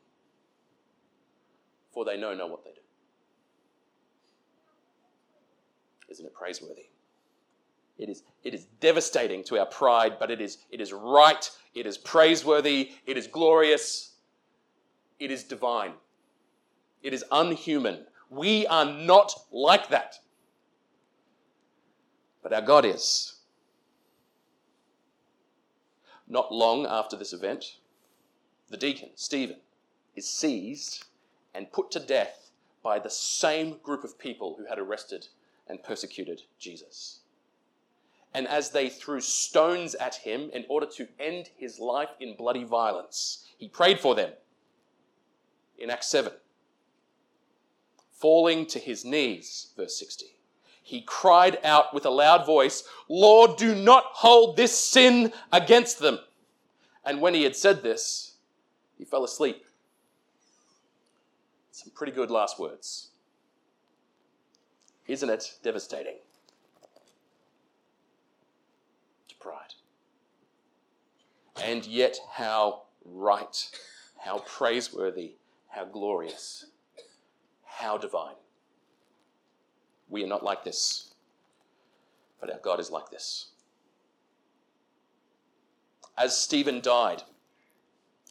for 1.93 2.03
they 2.03 2.17
know 2.17 2.33
not 2.33 2.49
what 2.49 2.65
they 2.65 2.71
do. 2.71 2.81
Isn't 6.09 6.25
it 6.25 6.33
praiseworthy? 6.33 6.87
It 7.97 8.09
is, 8.09 8.23
it 8.43 8.53
is 8.53 8.65
devastating 8.79 9.43
to 9.45 9.59
our 9.59 9.65
pride, 9.65 10.17
but 10.19 10.31
it 10.31 10.41
is, 10.41 10.57
it 10.69 10.81
is 10.81 10.91
right, 10.91 11.49
it 11.73 11.85
is 11.85 11.97
praiseworthy, 11.97 12.91
it 13.05 13.17
is 13.17 13.27
glorious, 13.27 14.15
it 15.19 15.31
is 15.31 15.43
divine, 15.43 15.93
it 17.03 17.13
is 17.13 17.23
unhuman. 17.31 18.05
We 18.29 18.67
are 18.67 18.85
not 18.85 19.33
like 19.51 19.89
that. 19.89 20.15
But 22.47 22.55
our 22.55 22.61
God 22.61 22.85
is. 22.85 23.33
Not 26.29 26.53
long 26.53 26.85
after 26.85 27.17
this 27.17 27.33
event, 27.33 27.75
the 28.69 28.77
deacon, 28.77 29.09
Stephen, 29.15 29.57
is 30.15 30.29
seized 30.29 31.03
and 31.53 31.73
put 31.73 31.91
to 31.91 31.99
death 31.99 32.51
by 32.81 32.99
the 32.99 33.09
same 33.09 33.79
group 33.83 34.05
of 34.05 34.17
people 34.17 34.55
who 34.57 34.65
had 34.65 34.79
arrested 34.79 35.27
and 35.67 35.83
persecuted 35.83 36.43
Jesus 36.57 37.19
and 38.33 38.47
as 38.47 38.69
they 38.69 38.87
threw 38.87 39.19
stones 39.19 39.93
at 39.95 40.15
him 40.15 40.49
in 40.53 40.63
order 40.69 40.85
to 40.85 41.07
end 41.19 41.49
his 41.57 41.79
life 41.79 42.09
in 42.21 42.35
bloody 42.35 42.63
violence. 42.63 43.45
He 43.57 43.67
prayed 43.67 43.99
for 43.99 44.15
them 44.15 44.31
in 45.77 45.89
Acts 45.89 46.07
7. 46.07 46.31
Falling 48.13 48.65
to 48.67 48.79
his 48.79 49.03
knees, 49.03 49.73
verse 49.75 49.99
60, 49.99 50.36
he 50.87 51.01
cried 51.01 51.59
out 51.65 51.93
with 51.93 52.05
a 52.05 52.09
loud 52.09 52.45
voice, 52.45 52.85
Lord, 53.09 53.57
do 53.57 53.75
not 53.75 54.05
hold 54.13 54.55
this 54.55 54.77
sin 54.77 55.33
against 55.51 55.99
them. 55.99 56.19
And 57.03 57.19
when 57.19 57.33
he 57.33 57.43
had 57.43 57.57
said 57.57 57.83
this, 57.83 58.35
he 58.97 59.03
fell 59.03 59.25
asleep. 59.25 59.65
Some 61.71 61.91
pretty 61.93 62.13
good 62.13 62.31
last 62.31 62.57
words. 62.57 63.09
Isn't 65.07 65.29
it 65.29 65.55
devastating? 65.61 66.19
To 69.27 69.35
pride. 69.41 69.73
And 71.61 71.85
yet, 71.85 72.17
how 72.31 72.83
right, 73.03 73.69
how 74.19 74.37
praiseworthy, 74.37 75.33
how 75.67 75.83
glorious, 75.83 76.67
how 77.65 77.97
divine. 77.97 78.35
We 80.09 80.23
are 80.23 80.27
not 80.27 80.43
like 80.43 80.63
this, 80.63 81.13
but 82.39 82.51
our 82.51 82.59
God 82.59 82.79
is 82.79 82.91
like 82.91 83.09
this. 83.09 83.47
As 86.17 86.37
Stephen 86.37 86.81
died, 86.81 87.23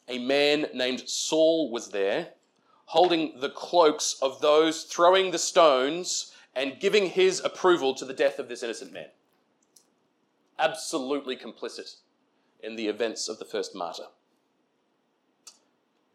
a 0.08 0.18
man 0.18 0.66
named 0.74 1.08
Saul 1.08 1.70
was 1.70 1.90
there, 1.90 2.28
holding 2.86 3.40
the 3.40 3.50
cloaks 3.50 4.16
of 4.22 4.40
those 4.40 4.84
throwing 4.84 5.30
the 5.30 5.38
stones 5.38 6.32
and 6.54 6.80
giving 6.80 7.06
his 7.06 7.40
approval 7.44 7.94
to 7.94 8.04
the 8.04 8.14
death 8.14 8.38
of 8.38 8.48
this 8.48 8.62
innocent 8.62 8.92
man. 8.92 9.08
Absolutely 10.58 11.36
complicit 11.36 11.96
in 12.62 12.76
the 12.76 12.88
events 12.88 13.28
of 13.28 13.38
the 13.38 13.44
first 13.44 13.74
martyr. 13.74 14.06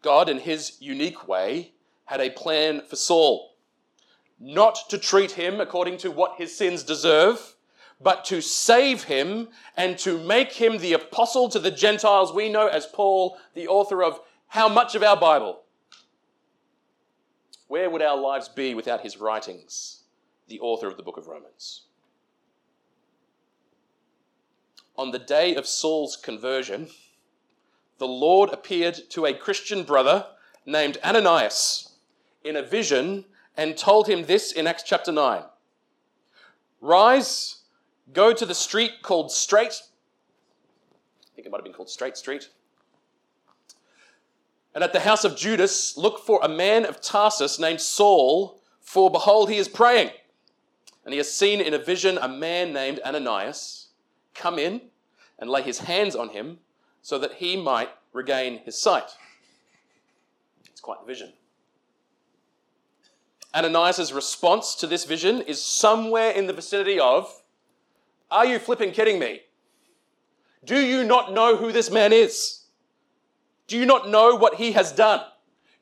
God, 0.02 0.28
in 0.28 0.40
his 0.40 0.76
unique 0.80 1.28
way, 1.28 1.72
had 2.06 2.20
a 2.20 2.30
plan 2.30 2.82
for 2.88 2.96
Saul. 2.96 3.51
Not 4.44 4.90
to 4.90 4.98
treat 4.98 5.30
him 5.30 5.60
according 5.60 5.98
to 5.98 6.10
what 6.10 6.36
his 6.36 6.56
sins 6.56 6.82
deserve, 6.82 7.54
but 8.00 8.24
to 8.24 8.40
save 8.40 9.04
him 9.04 9.50
and 9.76 9.96
to 10.00 10.18
make 10.18 10.54
him 10.54 10.78
the 10.78 10.94
apostle 10.94 11.48
to 11.50 11.60
the 11.60 11.70
Gentiles 11.70 12.32
we 12.32 12.48
know 12.48 12.66
as 12.66 12.84
Paul, 12.84 13.38
the 13.54 13.68
author 13.68 14.02
of 14.02 14.18
how 14.48 14.68
much 14.68 14.96
of 14.96 15.02
our 15.04 15.16
Bible? 15.16 15.62
Where 17.68 17.88
would 17.88 18.02
our 18.02 18.16
lives 18.16 18.48
be 18.48 18.74
without 18.74 19.02
his 19.02 19.16
writings, 19.16 20.02
the 20.48 20.58
author 20.58 20.88
of 20.88 20.96
the 20.96 21.04
book 21.04 21.16
of 21.16 21.28
Romans? 21.28 21.82
On 24.96 25.12
the 25.12 25.20
day 25.20 25.54
of 25.54 25.68
Saul's 25.68 26.16
conversion, 26.16 26.88
the 27.98 28.08
Lord 28.08 28.50
appeared 28.50 28.98
to 29.10 29.24
a 29.24 29.32
Christian 29.32 29.84
brother 29.84 30.26
named 30.66 30.98
Ananias 31.04 31.94
in 32.42 32.56
a 32.56 32.62
vision 32.62 33.26
and 33.56 33.76
told 33.76 34.08
him 34.08 34.24
this 34.24 34.52
in 34.52 34.66
Acts 34.66 34.82
chapter 34.82 35.12
9 35.12 35.42
Rise, 36.80 37.58
go 38.12 38.32
to 38.32 38.44
the 38.44 38.54
street 38.54 39.02
called 39.02 39.30
Straight. 39.30 39.82
I 41.22 41.34
think 41.34 41.46
it 41.46 41.50
might 41.50 41.58
have 41.58 41.64
been 41.64 41.72
called 41.72 41.90
Straight 41.90 42.16
Street. 42.16 42.48
And 44.74 44.82
at 44.82 44.92
the 44.92 45.00
house 45.00 45.24
of 45.24 45.36
Judas, 45.36 45.96
look 45.96 46.24
for 46.24 46.40
a 46.42 46.48
man 46.48 46.86
of 46.86 47.00
Tarsus 47.00 47.58
named 47.58 47.80
Saul, 47.80 48.60
for 48.80 49.10
behold, 49.10 49.50
he 49.50 49.58
is 49.58 49.68
praying. 49.68 50.10
And 51.04 51.12
he 51.12 51.18
has 51.18 51.32
seen 51.32 51.60
in 51.60 51.74
a 51.74 51.78
vision 51.78 52.18
a 52.18 52.28
man 52.28 52.72
named 52.72 53.00
Ananias 53.04 53.88
come 54.34 54.58
in 54.58 54.80
and 55.38 55.50
lay 55.50 55.62
his 55.62 55.80
hands 55.80 56.16
on 56.16 56.30
him 56.30 56.58
so 57.02 57.18
that 57.18 57.34
he 57.34 57.56
might 57.56 57.90
regain 58.12 58.58
his 58.58 58.80
sight. 58.80 59.10
It's 60.70 60.80
quite 60.80 61.00
the 61.00 61.06
vision. 61.06 61.32
Ananias' 63.54 64.12
response 64.12 64.74
to 64.76 64.86
this 64.86 65.04
vision 65.04 65.42
is 65.42 65.62
somewhere 65.62 66.30
in 66.30 66.46
the 66.46 66.52
vicinity 66.52 66.98
of 66.98 67.42
Are 68.30 68.46
you 68.46 68.58
flipping 68.58 68.92
kidding 68.92 69.18
me? 69.18 69.42
Do 70.64 70.78
you 70.78 71.04
not 71.04 71.32
know 71.32 71.56
who 71.56 71.72
this 71.72 71.90
man 71.90 72.12
is? 72.12 72.60
Do 73.66 73.76
you 73.76 73.86
not 73.86 74.08
know 74.08 74.34
what 74.34 74.54
he 74.54 74.72
has 74.72 74.92
done? 74.92 75.22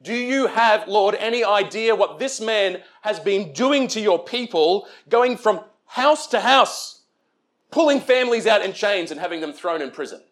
Do 0.03 0.15
you 0.15 0.47
have, 0.47 0.89
Lord, 0.89 1.15
any 1.15 1.45
idea 1.45 1.95
what 1.95 2.19
this 2.19 2.41
man 2.41 2.83
has 3.03 3.21
been 3.21 3.53
doing 3.53 3.87
to 3.89 4.00
your 4.00 4.19
people, 4.19 4.89
going 5.09 5.37
from 5.37 5.61
house 5.85 6.27
to 6.29 6.41
house, 6.41 7.03
pulling 7.71 8.00
families 8.00 8.47
out 8.47 8.65
in 8.65 8.73
chains 8.73 9.11
and 9.11 9.21
having 9.21 9.41
them 9.41 9.53
thrown 9.53 9.83
in 9.83 9.91
prison? 9.91 10.23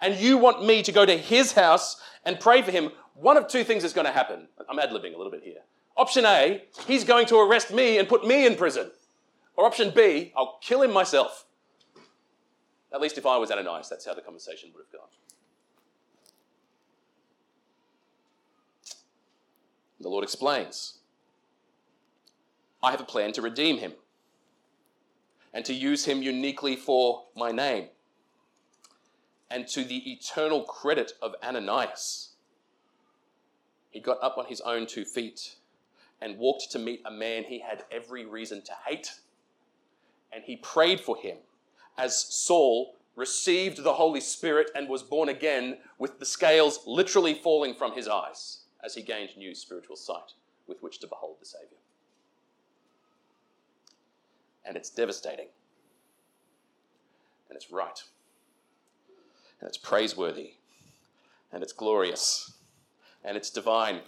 And 0.00 0.16
you 0.16 0.36
want 0.36 0.64
me 0.64 0.82
to 0.82 0.92
go 0.92 1.06
to 1.06 1.16
his 1.16 1.52
house 1.52 2.00
and 2.24 2.38
pray 2.38 2.60
for 2.60 2.70
him? 2.70 2.90
One 3.14 3.36
of 3.36 3.48
two 3.48 3.64
things 3.64 3.84
is 3.84 3.92
going 3.92 4.06
to 4.06 4.12
happen. 4.12 4.48
I'm 4.68 4.78
ad 4.78 4.90
libbing 4.90 5.14
a 5.14 5.16
little 5.16 5.30
bit 5.30 5.42
here. 5.44 5.62
Option 5.96 6.24
A, 6.24 6.62
he's 6.86 7.04
going 7.04 7.26
to 7.26 7.36
arrest 7.36 7.72
me 7.72 7.98
and 7.98 8.08
put 8.08 8.26
me 8.26 8.46
in 8.46 8.56
prison. 8.56 8.90
Or 9.56 9.66
option 9.66 9.92
B, 9.94 10.32
I'll 10.36 10.58
kill 10.62 10.82
him 10.82 10.92
myself. 10.92 11.44
At 12.92 13.00
least 13.00 13.18
if 13.18 13.26
I 13.26 13.36
was 13.36 13.50
Ananias, 13.50 13.88
that's 13.88 14.04
how 14.04 14.14
the 14.14 14.20
conversation 14.20 14.70
would 14.74 14.84
have 14.84 14.92
gone. 14.92 15.08
The 20.00 20.08
Lord 20.08 20.24
explains 20.24 20.98
I 22.82 22.90
have 22.90 23.00
a 23.00 23.04
plan 23.04 23.32
to 23.34 23.42
redeem 23.42 23.78
him 23.78 23.92
and 25.54 25.64
to 25.64 25.72
use 25.72 26.06
him 26.06 26.22
uniquely 26.22 26.74
for 26.74 27.24
my 27.36 27.52
name 27.52 27.88
and 29.50 29.68
to 29.68 29.84
the 29.84 30.10
eternal 30.10 30.64
credit 30.64 31.12
of 31.20 31.34
Ananias. 31.42 32.30
He 33.90 34.00
got 34.00 34.18
up 34.22 34.38
on 34.38 34.46
his 34.46 34.60
own 34.62 34.86
two 34.86 35.04
feet 35.04 35.56
and 36.22 36.38
walked 36.38 36.70
to 36.70 36.78
meet 36.78 37.02
a 37.04 37.10
man 37.10 37.44
he 37.44 37.58
had 37.58 37.84
every 37.90 38.24
reason 38.24 38.62
to 38.62 38.72
hate. 38.86 39.12
And 40.32 40.44
he 40.44 40.56
prayed 40.56 41.00
for 41.00 41.16
him 41.16 41.38
as 41.98 42.16
Saul 42.16 42.94
received 43.16 43.82
the 43.82 43.94
Holy 43.94 44.20
Spirit 44.20 44.70
and 44.74 44.88
was 44.88 45.02
born 45.02 45.28
again 45.28 45.78
with 45.98 46.18
the 46.18 46.24
scales 46.24 46.80
literally 46.86 47.34
falling 47.34 47.74
from 47.74 47.92
his 47.92 48.08
eyes 48.08 48.60
as 48.82 48.94
he 48.94 49.02
gained 49.02 49.36
new 49.36 49.54
spiritual 49.54 49.96
sight 49.96 50.32
with 50.66 50.82
which 50.82 51.00
to 51.00 51.06
behold 51.06 51.36
the 51.40 51.46
Savior. 51.46 51.78
And 54.64 54.76
it's 54.76 54.90
devastating. 54.90 55.48
And 57.48 57.56
it's 57.56 57.70
right. 57.70 58.02
And 59.60 59.68
it's 59.68 59.76
praiseworthy. 59.76 60.52
And 61.52 61.62
it's 61.62 61.72
glorious. 61.72 62.52
And 63.24 63.36
it's 63.36 63.50
divine. 63.50 64.00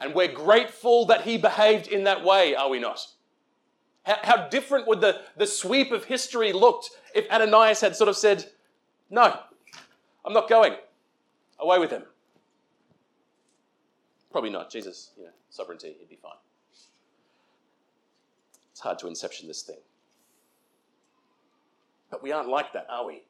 And 0.00 0.14
we're 0.14 0.32
grateful 0.32 1.06
that 1.06 1.22
he 1.22 1.38
behaved 1.38 1.88
in 1.88 2.04
that 2.04 2.24
way, 2.24 2.54
are 2.54 2.68
we 2.68 2.78
not? 2.78 3.06
How, 4.04 4.18
how 4.22 4.48
different 4.48 4.86
would 4.86 5.00
the, 5.00 5.22
the 5.36 5.46
sweep 5.46 5.92
of 5.92 6.04
history 6.04 6.52
looked 6.52 6.90
if 7.14 7.28
Ananias 7.30 7.80
had 7.80 7.96
sort 7.96 8.08
of 8.08 8.16
said, 8.16 8.46
No, 9.10 9.38
I'm 10.24 10.32
not 10.32 10.48
going. 10.48 10.74
Away 11.58 11.78
with 11.78 11.90
him. 11.90 12.04
Probably 14.30 14.50
not. 14.50 14.70
Jesus, 14.70 15.10
you 15.16 15.24
know, 15.24 15.30
sovereignty, 15.50 15.96
he'd 15.98 16.08
be 16.08 16.18
fine. 16.22 16.32
It's 18.70 18.80
hard 18.80 18.98
to 19.00 19.08
inception 19.08 19.48
this 19.48 19.62
thing. 19.62 19.78
But 22.10 22.22
we 22.22 22.30
aren't 22.30 22.48
like 22.48 22.72
that, 22.74 22.86
are 22.88 23.04
we? 23.04 23.22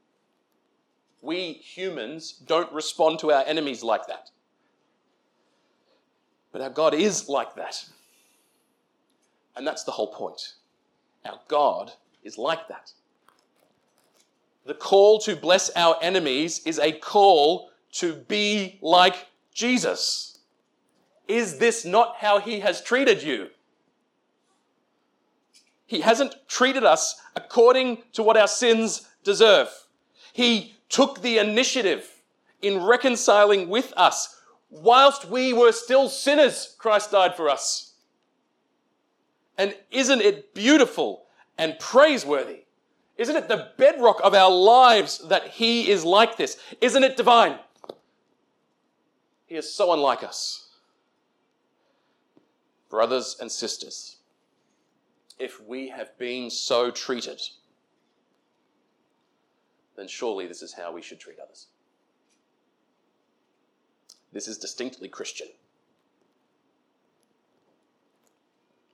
We 1.23 1.55
humans 1.55 2.33
don't 2.33 2.71
respond 2.73 3.19
to 3.21 3.33
our 3.33 3.45
enemies 3.45 3.83
like 3.83 4.07
that. 4.09 4.31
But 6.59 6.65
our 6.65 6.71
God 6.71 6.95
is 6.95 7.29
like 7.29 7.55
that. 7.55 7.85
And 9.55 9.65
that's 9.65 9.85
the 9.85 9.93
whole 9.93 10.09
point. 10.09 10.55
Our 11.25 11.39
God 11.47 11.93
is 12.25 12.37
like 12.37 12.67
that. 12.67 12.91
The 14.67 14.75
call 14.75 15.21
to 15.21 15.37
bless 15.37 15.71
our 15.77 15.97
enemies 16.03 16.61
is 16.67 16.81
a 16.81 16.91
call 16.91 17.71
to 17.93 18.15
be 18.27 18.81
like 18.83 19.29
Jesus. 19.55 20.41
Is 21.29 21.59
this 21.59 21.85
not 21.85 22.17
how 22.17 22.41
he 22.41 22.59
has 22.59 22.83
treated 22.83 23.23
you? 23.23 23.51
He 25.87 26.01
hasn't 26.01 26.35
treated 26.49 26.83
us 26.83 27.23
according 27.37 27.99
to 28.15 28.25
what 28.25 28.37
our 28.37 28.49
sins 28.49 29.09
deserve. 29.23 29.69
He 30.33 30.75
took 30.89 31.23
the 31.23 31.39
initiative 31.39 32.21
in 32.61 32.83
reconciling 32.83 33.69
with 33.69 33.93
us 33.97 34.35
whilst 34.71 35.25
we 35.25 35.53
were 35.53 35.73
still 35.73 36.09
sinners, 36.09 36.75
Christ 36.79 37.13
died 37.13 37.37
for 37.37 37.49
us. 37.49 37.95
And 39.57 39.75
isn't 39.91 40.21
it 40.21 40.55
beautiful 40.55 41.27
and 41.57 41.79
praiseworthy? 41.79 42.61
Isn't 43.17 43.37
it 43.37 43.49
the 43.49 43.73
bedrock 43.77 44.21
of 44.23 44.35
our 44.35 44.51
lives 44.51 45.19
that 45.29 45.49
He 45.49 45.91
is 45.91 46.05
like 46.05 46.37
this? 46.37 46.57
Isn't 46.81 47.03
it 47.03 47.17
divine? 47.17 47.59
He 49.47 49.57
is 49.57 49.75
so 49.75 49.93
unlike 49.93 50.23
us. 50.23 50.69
Brothers 52.89 53.37
and 53.41 53.51
sisters, 53.51 54.19
if 55.39 55.61
we 55.61 55.89
have 55.89 56.17
been 56.19 56.49
so 56.49 56.91
treated, 56.91 57.41
then 59.97 60.07
surely 60.07 60.47
this 60.47 60.63
is 60.63 60.73
how 60.73 60.93
we 60.93 61.03
should 61.03 61.19
treat 61.19 61.39
others. 61.41 61.67
This 64.33 64.49
is 64.49 64.59
distinctly 64.59 65.09
Christian. 65.09 65.49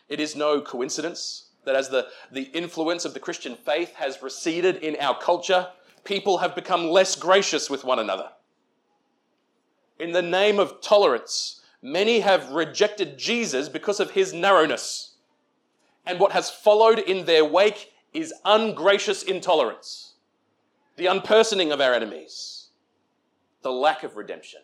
It 0.09 0.21
is 0.21 0.37
no 0.37 0.61
coincidence 0.61 1.47
that 1.65 1.75
as 1.75 1.89
the, 1.89 2.09
the 2.31 2.43
influence 2.53 3.07
of 3.07 3.15
the 3.15 3.21
Christian 3.21 3.57
faith 3.57 3.95
has 3.95 4.21
receded 4.21 4.77
in 4.77 4.95
our 5.01 5.19
culture, 5.19 5.69
people 6.05 6.37
have 6.39 6.55
become 6.55 6.91
less 6.91 7.17
gracious 7.17 7.71
with 7.71 7.83
one 7.83 7.99
another. 7.99 8.29
In 9.99 10.13
the 10.13 10.21
name 10.21 10.59
of 10.59 10.83
tolerance, 10.83 11.63
many 11.81 12.21
have 12.21 12.51
rejected 12.51 13.17
Jesus 13.17 13.71
because 13.71 14.01
of 14.01 14.11
his 14.11 14.35
narrowness. 14.35 15.15
And 16.05 16.21
what 16.21 16.33
has 16.33 16.51
followed 16.51 16.99
in 16.99 17.25
their 17.25 17.45
wake 17.47 17.93
is 18.13 18.35
ungracious 18.45 19.23
intolerance, 19.23 20.13
the 20.97 21.07
unpersoning 21.07 21.73
of 21.73 21.81
our 21.81 21.95
enemies 21.95 22.62
the 23.63 23.73
lack 23.73 24.03
of 24.03 24.17
redemption. 24.17 24.61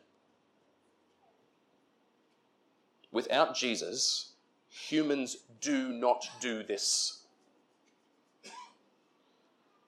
Without 3.10 3.54
Jesus, 3.54 4.32
humans 4.68 5.38
do 5.60 5.88
not 5.88 6.28
do 6.40 6.62
this. 6.62 7.22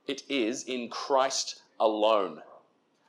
It 0.07 0.23
is 0.29 0.65
in 0.65 0.89
Christ 0.89 1.63
alone 1.79 2.43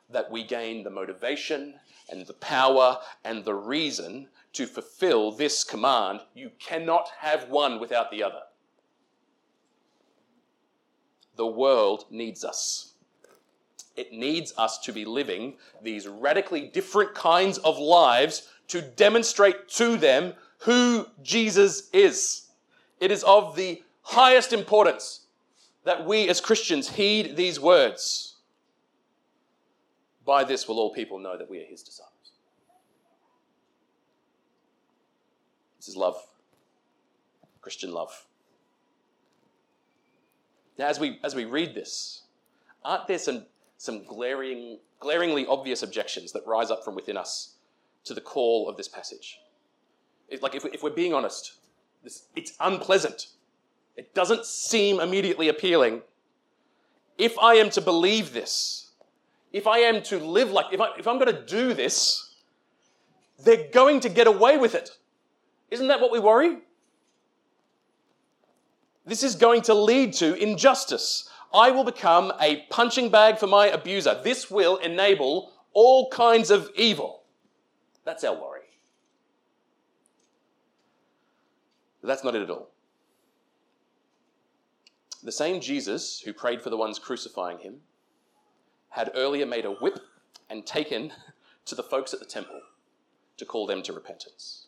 that 0.10 0.30
we 0.30 0.44
gain 0.44 0.84
the 0.84 0.90
motivation 0.90 1.76
and 2.10 2.28
the 2.28 2.34
power 2.34 3.00
and 3.24 3.46
the 3.46 3.56
reason 3.56 4.28
to 4.54 4.68
fulfill 4.68 5.32
this 5.32 5.64
command. 5.64 6.20
You 6.34 6.52
cannot 6.60 7.10
have 7.20 7.50
one 7.50 7.80
without 7.80 8.12
the 8.12 8.22
other. 8.22 8.42
The 11.38 11.48
world 11.48 12.06
needs 12.12 12.44
us. 12.44 12.91
It 13.96 14.14
needs 14.14 14.54
us 14.58 14.78
to 14.80 14.94
be 14.94 15.06
living 15.06 15.56
these 15.82 16.08
radically 16.08 16.68
different 16.68 17.14
kinds 17.14 17.58
of 17.60 17.78
lives 17.78 18.48
to 18.70 18.82
demonstrate 18.82 19.68
to 19.70 19.98
them 19.98 20.34
who 20.60 21.06
Jesus 21.22 21.90
is. 21.92 22.48
It 23.00 23.12
is 23.12 23.24
of 23.24 23.56
the 23.56 23.84
highest 24.02 24.54
importance 24.54 25.26
that 25.84 26.06
we 26.06 26.30
as 26.30 26.40
Christians 26.40 26.90
heed 26.90 27.36
these 27.36 27.60
words. 27.60 28.36
By 30.26 30.44
this 30.44 30.68
will 30.68 30.80
all 30.80 30.94
people 30.94 31.20
know 31.20 31.38
that 31.38 31.50
we 31.50 31.60
are 31.60 31.66
his 31.66 31.82
disciples. 31.82 32.12
This 35.78 35.88
is 35.88 35.98
love, 35.98 36.16
Christian 37.60 37.92
love. 37.92 38.28
Now, 40.78 40.88
as 40.88 41.00
we, 41.00 41.20
as 41.24 41.34
we 41.34 41.46
read 41.46 41.74
this, 41.74 42.22
aren't 42.86 43.08
there 43.08 43.18
some, 43.18 43.46
some 43.82 44.04
glaring, 44.04 44.78
glaringly 45.00 45.44
obvious 45.48 45.82
objections 45.82 46.32
that 46.32 46.46
rise 46.46 46.70
up 46.70 46.86
from 46.86 46.94
within 46.94 47.18
us 47.18 47.56
to 48.04 48.14
the 48.14 48.22
call 48.22 48.70
of 48.70 48.78
this 48.78 48.88
passage? 48.88 49.40
It, 50.30 50.44
like, 50.44 50.54
if, 50.54 50.64
we, 50.64 50.70
if 50.70 50.84
we're 50.84 50.92
being 50.92 51.16
honest, 51.16 51.54
this, 52.04 52.28
it's 52.36 52.54
unpleasant. 52.60 53.30
It 53.98 54.14
doesn't 54.14 54.46
seem 54.46 55.00
immediately 55.00 55.48
appealing. 55.50 56.04
If 57.18 57.40
I 57.40 57.56
am 57.56 57.72
to 57.72 57.82
believe 57.82 58.34
this, 58.34 58.92
if 59.52 59.66
I 59.66 59.80
am 59.80 60.04
to 60.04 60.20
live 60.20 60.52
like, 60.52 60.68
if, 60.72 60.80
I, 60.80 60.90
if 61.00 61.08
I'm 61.08 61.18
going 61.18 61.36
to 61.36 61.44
do 61.44 61.74
this, 61.74 62.36
they're 63.44 63.68
going 63.74 64.00
to 64.02 64.10
get 64.10 64.28
away 64.28 64.60
with 64.60 64.76
it. 64.76 64.92
Isn't 65.72 65.88
that 65.88 66.00
what 66.00 66.12
we 66.12 66.20
worry? 66.20 66.60
This 69.08 69.24
is 69.24 69.34
going 69.34 69.64
to 69.64 69.74
lead 69.74 70.14
to 70.14 70.36
injustice. 70.36 71.31
I 71.54 71.72
will 71.72 71.84
become 71.84 72.32
a 72.40 72.64
punching 72.70 73.10
bag 73.10 73.38
for 73.38 73.48
my 73.48 73.68
abuser. 73.68 74.20
This 74.24 74.50
will 74.50 74.78
enable 74.78 75.52
all 75.74 76.10
kinds 76.10 76.50
of 76.50 76.70
evil. 76.76 77.24
That's 78.06 78.24
our 78.24 78.36
worry. 78.36 78.62
But 82.02 82.08
that's 82.08 82.24
not 82.24 82.36
it 82.36 82.42
at 82.42 82.50
all. 82.50 82.70
The 85.24 85.32
same 85.32 85.62
Jesus 85.62 86.22
who 86.22 86.34
prayed 86.34 86.62
for 86.62 86.72
the 86.72 86.78
ones 86.78 86.98
crucifying 86.98 87.60
him 87.60 87.82
had 88.90 89.12
earlier 89.14 89.46
made 89.46 89.66
a 89.66 89.72
whip 89.72 90.00
and 90.50 90.66
taken 90.66 91.14
to 91.66 91.76
the 91.76 91.84
folks 91.84 92.14
at 92.14 92.20
the 92.20 92.26
temple 92.26 92.62
to 93.38 93.46
call 93.46 93.68
them 93.68 93.84
to 93.84 93.94
repentance. 93.94 94.68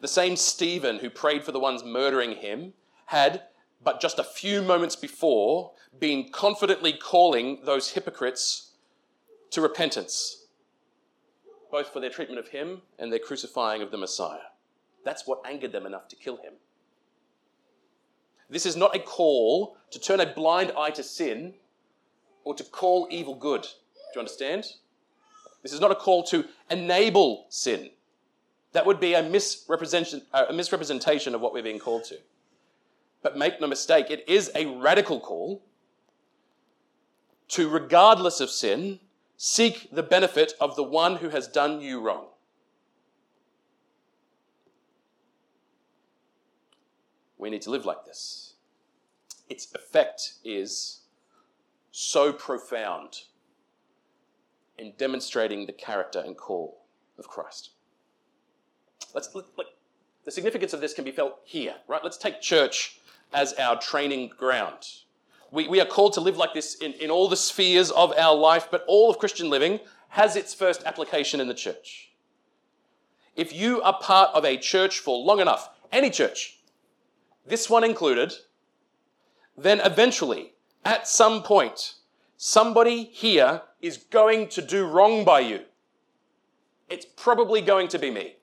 The 0.00 0.08
same 0.08 0.36
Stephen 0.36 0.98
who 0.98 1.10
prayed 1.10 1.44
for 1.44 1.52
the 1.52 1.60
ones 1.60 1.84
murdering 1.84 2.36
him 2.36 2.72
had, 3.06 3.42
but 3.84 4.00
just 4.00 4.18
a 4.18 4.24
few 4.24 4.62
moments 4.62 4.96
before, 4.96 5.72
been 5.98 6.28
confidently 6.30 6.92
calling 6.92 7.58
those 7.64 7.90
hypocrites 7.90 8.72
to 9.50 9.60
repentance, 9.60 10.46
both 11.70 11.88
for 11.92 12.00
their 12.00 12.10
treatment 12.10 12.38
of 12.38 12.48
him 12.48 12.82
and 12.98 13.12
their 13.12 13.18
crucifying 13.18 13.82
of 13.82 13.90
the 13.90 13.98
Messiah. 13.98 14.50
That's 15.04 15.26
what 15.26 15.42
angered 15.44 15.72
them 15.72 15.86
enough 15.86 16.08
to 16.08 16.16
kill 16.16 16.36
him. 16.36 16.54
This 18.48 18.66
is 18.66 18.76
not 18.76 18.94
a 18.94 18.98
call 18.98 19.76
to 19.90 19.98
turn 19.98 20.20
a 20.20 20.26
blind 20.26 20.72
eye 20.78 20.90
to 20.90 21.02
sin 21.02 21.54
or 22.44 22.54
to 22.54 22.64
call 22.64 23.08
evil 23.10 23.34
good. 23.34 23.62
Do 23.62 23.68
you 24.14 24.20
understand? 24.20 24.66
This 25.62 25.72
is 25.72 25.80
not 25.80 25.90
a 25.90 25.94
call 25.94 26.22
to 26.24 26.44
enable 26.70 27.46
sin. 27.48 27.90
That 28.72 28.86
would 28.86 29.00
be 29.00 29.14
a 29.14 29.22
misrepresentation, 29.22 30.22
uh, 30.32 30.46
a 30.48 30.52
misrepresentation 30.52 31.34
of 31.34 31.40
what 31.40 31.52
we're 31.52 31.62
being 31.62 31.78
called 31.78 32.04
to. 32.04 32.18
But 33.22 33.38
make 33.38 33.60
no 33.60 33.66
mistake, 33.66 34.10
it 34.10 34.24
is 34.28 34.50
a 34.54 34.66
radical 34.66 35.20
call 35.20 35.62
to, 37.48 37.68
regardless 37.68 38.40
of 38.40 38.50
sin, 38.50 38.98
seek 39.36 39.88
the 39.92 40.02
benefit 40.02 40.54
of 40.60 40.74
the 40.74 40.82
one 40.82 41.16
who 41.16 41.28
has 41.28 41.46
done 41.46 41.80
you 41.80 42.00
wrong. 42.00 42.26
We 47.38 47.50
need 47.50 47.62
to 47.62 47.70
live 47.70 47.84
like 47.84 48.04
this. 48.04 48.54
Its 49.48 49.72
effect 49.74 50.34
is 50.44 51.00
so 51.90 52.32
profound 52.32 53.22
in 54.78 54.94
demonstrating 54.96 55.66
the 55.66 55.72
character 55.72 56.20
and 56.20 56.36
call 56.36 56.82
of 57.18 57.28
Christ. 57.28 57.70
Let's, 59.14 59.34
let, 59.34 59.44
like, 59.58 59.66
the 60.24 60.30
significance 60.30 60.72
of 60.72 60.80
this 60.80 60.94
can 60.94 61.04
be 61.04 61.10
felt 61.10 61.40
here, 61.44 61.74
right? 61.86 62.02
Let's 62.02 62.16
take 62.16 62.40
church 62.40 62.98
as 63.32 63.52
our 63.54 63.78
training 63.78 64.32
ground. 64.36 64.86
We, 65.50 65.68
we 65.68 65.80
are 65.80 65.86
called 65.86 66.14
to 66.14 66.20
live 66.20 66.36
like 66.36 66.54
this 66.54 66.76
in, 66.76 66.92
in 66.94 67.10
all 67.10 67.28
the 67.28 67.36
spheres 67.36 67.90
of 67.90 68.12
our 68.16 68.34
life, 68.34 68.68
but 68.70 68.84
all 68.86 69.10
of 69.10 69.18
Christian 69.18 69.50
living 69.50 69.80
has 70.08 70.36
its 70.36 70.54
first 70.54 70.82
application 70.84 71.40
in 71.40 71.48
the 71.48 71.54
church. 71.54 72.12
If 73.36 73.54
you 73.54 73.80
are 73.82 73.98
part 73.98 74.30
of 74.34 74.44
a 74.44 74.56
church 74.56 74.98
for 74.98 75.16
long 75.18 75.40
enough, 75.40 75.70
any 75.90 76.10
church, 76.10 76.58
this 77.46 77.68
one 77.68 77.84
included, 77.84 78.32
then 79.56 79.80
eventually, 79.80 80.52
at 80.84 81.08
some 81.08 81.42
point, 81.42 81.94
somebody 82.36 83.04
here 83.04 83.62
is 83.80 83.98
going 83.98 84.48
to 84.48 84.62
do 84.62 84.86
wrong 84.86 85.24
by 85.24 85.40
you. 85.40 85.60
It's 86.88 87.06
probably 87.06 87.60
going 87.60 87.88
to 87.88 87.98
be 87.98 88.10
me. 88.10 88.36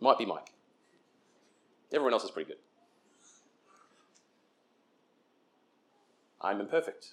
Might 0.00 0.18
be 0.18 0.26
Mike. 0.26 0.52
Everyone 1.92 2.12
else 2.12 2.24
is 2.24 2.30
pretty 2.30 2.48
good. 2.48 2.58
I'm 6.40 6.60
imperfect. 6.60 7.10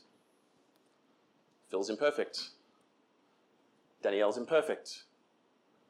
Phil's 1.70 1.90
imperfect. 1.90 2.50
Danielle's 4.02 4.38
imperfect. 4.38 5.04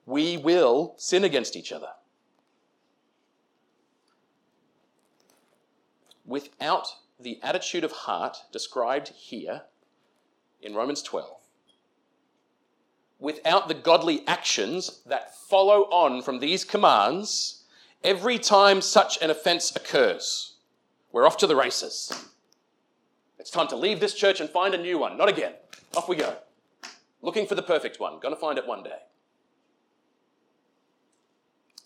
We 0.05 0.37
will 0.37 0.95
sin 0.97 1.23
against 1.23 1.55
each 1.55 1.71
other. 1.71 1.89
Without 6.25 6.87
the 7.19 7.39
attitude 7.43 7.83
of 7.83 7.91
heart 7.91 8.37
described 8.51 9.09
here 9.09 9.63
in 10.61 10.73
Romans 10.73 11.01
12, 11.01 11.37
without 13.19 13.67
the 13.67 13.73
godly 13.73 14.25
actions 14.27 15.01
that 15.05 15.35
follow 15.35 15.83
on 15.83 16.21
from 16.21 16.39
these 16.39 16.63
commands, 16.63 17.56
every 18.07 18.39
time 18.39 18.79
such 18.79 19.21
an 19.21 19.29
offense 19.29 19.75
occurs, 19.75 20.55
we're 21.11 21.27
off 21.27 21.35
to 21.37 21.45
the 21.45 21.57
races. 21.57 22.25
It's 23.37 23.51
time 23.51 23.67
to 23.67 23.75
leave 23.75 23.99
this 23.99 24.13
church 24.13 24.39
and 24.39 24.49
find 24.49 24.73
a 24.73 24.77
new 24.77 24.97
one. 24.97 25.17
Not 25.17 25.27
again. 25.27 25.53
Off 25.95 26.07
we 26.07 26.15
go. 26.15 26.37
Looking 27.21 27.45
for 27.45 27.55
the 27.55 27.61
perfect 27.61 27.99
one. 27.99 28.19
To 28.21 28.35
find 28.37 28.57
it 28.57 28.65
one 28.65 28.83
day. 28.83 28.99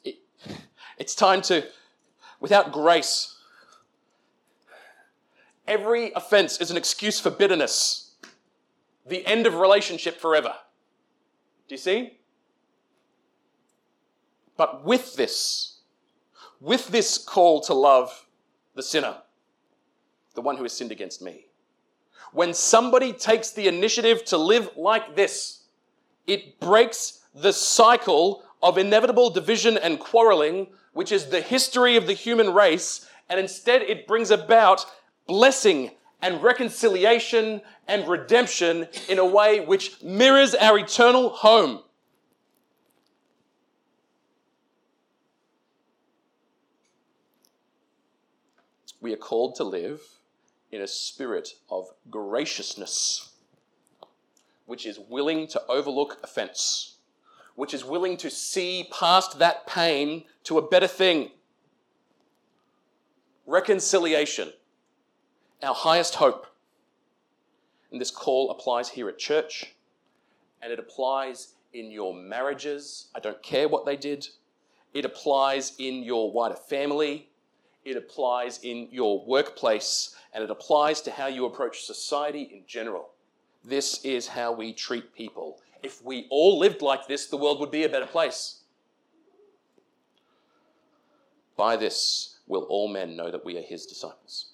It, 0.04 0.20
it's 1.00 1.16
time 1.16 1.42
to, 1.44 1.66
without 2.40 2.72
grace, 2.72 3.36
every 5.68 6.12
offense 6.14 6.62
is 6.62 6.70
an 6.70 6.78
excuse 6.78 7.20
for 7.20 7.32
bitterness, 7.32 8.14
the 9.08 9.26
end 9.26 9.48
of 9.48 9.56
relationship 9.56 10.20
forever. 10.20 10.54
Do 11.68 11.74
you 11.74 11.80
see? 11.80 12.20
But 14.56 14.86
with 14.86 15.16
this, 15.16 15.71
with 16.62 16.88
this 16.90 17.18
call 17.18 17.60
to 17.62 17.74
love 17.74 18.28
the 18.76 18.84
sinner, 18.84 19.18
the 20.36 20.42
one 20.42 20.56
who 20.56 20.64
has 20.64 20.72
sinned 20.72 20.92
against 20.92 21.22
me, 21.22 21.48
when 22.32 22.54
somebody 22.54 23.12
takes 23.12 23.52
the 23.52 23.68
initiative 23.68 24.24
to 24.26 24.38
live 24.38 24.70
like 24.78 25.16
this, 25.16 25.64
it 26.28 26.60
breaks 26.60 27.26
the 27.36 27.52
cycle 27.52 28.44
of 28.64 28.78
inevitable 28.78 29.30
division 29.30 29.78
and 29.78 30.00
quarreling, 30.00 30.68
which 30.94 31.12
is 31.12 31.26
the 31.26 31.42
history 31.42 31.98
of 31.98 32.08
the 32.08 32.14
human 32.14 32.54
race, 32.54 33.10
and 33.30 33.40
instead 33.40 33.82
it 33.82 34.08
brings 34.08 34.32
about 34.32 34.86
blessing 35.28 35.92
and 36.22 36.44
reconciliation 36.44 37.62
and 37.88 38.08
redemption 38.08 38.88
in 39.10 39.18
a 39.18 39.26
way 39.26 39.60
which 39.66 40.02
mirrors 40.04 40.54
our 40.56 40.78
eternal 40.78 41.30
home. 41.30 41.82
We 49.02 49.14
are 49.14 49.18
called 49.18 49.56
to 49.56 49.64
live 49.64 50.02
in 50.72 50.82
a 50.82 50.88
spirit 50.88 51.56
of 51.70 51.90
graciousness, 52.10 53.32
which 54.66 54.86
is 54.86 55.00
willing 55.00 55.48
to 55.48 55.62
overlook 55.68 56.20
offense, 56.24 56.96
which 57.56 57.74
is 57.74 57.84
willing 57.84 58.16
to 58.18 58.30
see 58.30 58.88
past 58.92 59.40
that 59.40 59.68
pain 59.68 60.24
to 60.44 60.58
a 60.58 60.68
better 60.68 60.88
thing. 60.88 61.32
Reconciliation 63.46 64.54
our 65.64 65.76
highest 65.76 66.16
hope. 66.16 66.48
And 67.92 68.00
this 68.00 68.12
call 68.12 68.52
applies 68.52 68.90
here 68.90 69.10
at 69.10 69.18
church, 69.18 69.76
and 70.62 70.72
it 70.72 70.80
applies 70.80 71.54
in 71.74 71.92
your 71.92 72.14
marriages. 72.14 73.10
I 73.14 73.20
don't 73.20 73.42
care 73.44 73.68
what 73.68 73.86
they 73.86 73.96
did. 73.96 74.28
It 74.94 75.06
applies 75.06 75.74
in 75.78 76.04
your 76.04 76.32
wider 76.32 76.56
family. 76.56 77.30
It 77.84 77.98
applies 77.98 78.60
in 78.64 78.88
your 78.92 79.26
workplace. 79.26 80.16
And 80.34 80.44
it 80.44 80.50
applies 80.50 81.02
to 81.02 81.12
how 81.12 81.28
you 81.28 81.46
approach 81.46 81.84
society 81.84 82.44
in 82.44 82.64
general. 82.68 83.10
This 83.64 84.04
is 84.04 84.28
how 84.28 84.52
we 84.54 84.74
treat 84.74 85.14
people. 85.14 85.60
If 85.84 86.04
we 86.04 86.28
all 86.30 86.58
lived 86.58 86.82
like 86.82 87.08
this, 87.08 87.28
the 87.28 87.38
world 87.38 87.60
would 87.60 87.72
be 87.72 87.84
a 87.84 87.90
better 87.90 88.06
place. 88.06 88.62
By 91.58 91.76
this 91.76 92.40
will 92.48 92.64
all 92.64 92.88
men 92.88 93.16
know 93.16 93.30
that 93.30 93.46
we 93.46 93.58
are 93.58 93.62
his 93.62 93.86
disciples. 93.86 94.48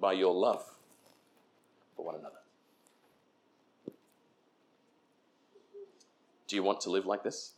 By 0.00 0.12
your 0.12 0.34
love 0.34 0.64
for 1.96 2.04
one 2.04 2.16
another. 2.16 2.36
Do 6.46 6.54
you 6.54 6.62
want 6.62 6.80
to 6.82 6.90
live 6.90 7.06
like 7.06 7.24
this? 7.24 7.55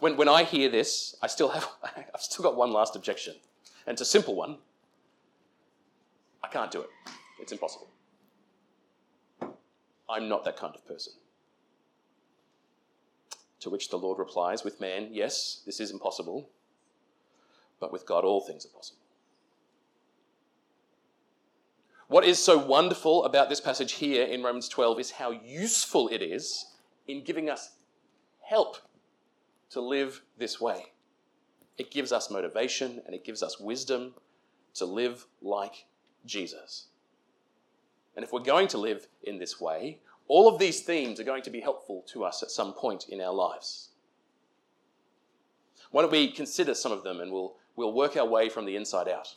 When, 0.00 0.16
when 0.16 0.28
I 0.28 0.44
hear 0.44 0.68
this, 0.70 1.14
I 1.22 1.26
still 1.26 1.50
have 1.50 1.68
I've 2.14 2.20
still 2.20 2.42
got 2.42 2.56
one 2.56 2.72
last 2.72 2.96
objection. 2.96 3.34
And 3.86 3.94
it's 3.94 4.02
a 4.02 4.06
simple 4.06 4.34
one. 4.34 4.58
I 6.42 6.48
can't 6.48 6.70
do 6.70 6.80
it. 6.80 6.88
It's 7.40 7.52
impossible. 7.52 7.88
I'm 10.08 10.28
not 10.28 10.44
that 10.44 10.56
kind 10.56 10.74
of 10.74 10.86
person. 10.86 11.12
To 13.60 13.70
which 13.70 13.90
the 13.90 13.98
Lord 13.98 14.18
replies, 14.18 14.64
With 14.64 14.80
man, 14.80 15.08
yes, 15.12 15.62
this 15.66 15.80
is 15.80 15.90
impossible, 15.90 16.48
but 17.78 17.92
with 17.92 18.06
God, 18.06 18.24
all 18.24 18.40
things 18.40 18.64
are 18.64 18.70
possible. 18.70 19.00
What 22.08 22.24
is 22.24 22.42
so 22.42 22.58
wonderful 22.58 23.24
about 23.24 23.48
this 23.48 23.60
passage 23.60 23.92
here 23.92 24.24
in 24.24 24.42
Romans 24.42 24.68
12 24.68 24.98
is 24.98 25.10
how 25.12 25.30
useful 25.30 26.08
it 26.08 26.22
is 26.22 26.66
in 27.06 27.22
giving 27.22 27.48
us 27.48 27.70
help 28.42 28.78
to 29.70 29.80
live 29.80 30.22
this 30.38 30.60
way. 30.60 30.92
It 31.78 31.90
gives 31.90 32.12
us 32.12 32.30
motivation 32.30 33.00
and 33.06 33.14
it 33.14 33.24
gives 33.24 33.42
us 33.42 33.58
wisdom 33.58 34.14
to 34.74 34.84
live 34.84 35.26
like 35.40 35.86
Jesus. 36.26 36.86
And 38.16 38.24
if 38.24 38.32
we're 38.32 38.40
going 38.40 38.68
to 38.68 38.78
live 38.78 39.06
in 39.22 39.38
this 39.38 39.60
way, 39.60 39.98
all 40.28 40.48
of 40.48 40.58
these 40.58 40.80
themes 40.80 41.18
are 41.18 41.24
going 41.24 41.42
to 41.42 41.50
be 41.50 41.60
helpful 41.60 42.04
to 42.08 42.24
us 42.24 42.42
at 42.42 42.50
some 42.50 42.72
point 42.72 43.08
in 43.08 43.20
our 43.20 43.32
lives. 43.32 43.88
Why 45.90 46.02
don't 46.02 46.12
we 46.12 46.30
consider 46.30 46.74
some 46.74 46.92
of 46.92 47.02
them 47.02 47.20
and 47.20 47.32
we'll, 47.32 47.56
we'll 47.76 47.92
work 47.92 48.16
our 48.16 48.26
way 48.26 48.48
from 48.48 48.66
the 48.66 48.76
inside 48.76 49.08
out. 49.08 49.34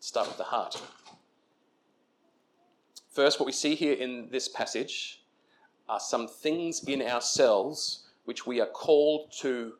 Start 0.00 0.28
with 0.28 0.38
the 0.38 0.44
heart. 0.44 0.82
First, 3.20 3.38
what 3.38 3.44
we 3.44 3.52
see 3.52 3.74
here 3.74 3.92
in 3.92 4.30
this 4.30 4.48
passage 4.48 5.20
are 5.90 6.00
some 6.00 6.26
things 6.26 6.82
in 6.84 7.02
ourselves 7.02 8.08
which 8.24 8.46
we 8.46 8.62
are 8.62 8.66
called 8.66 9.30
to 9.40 9.74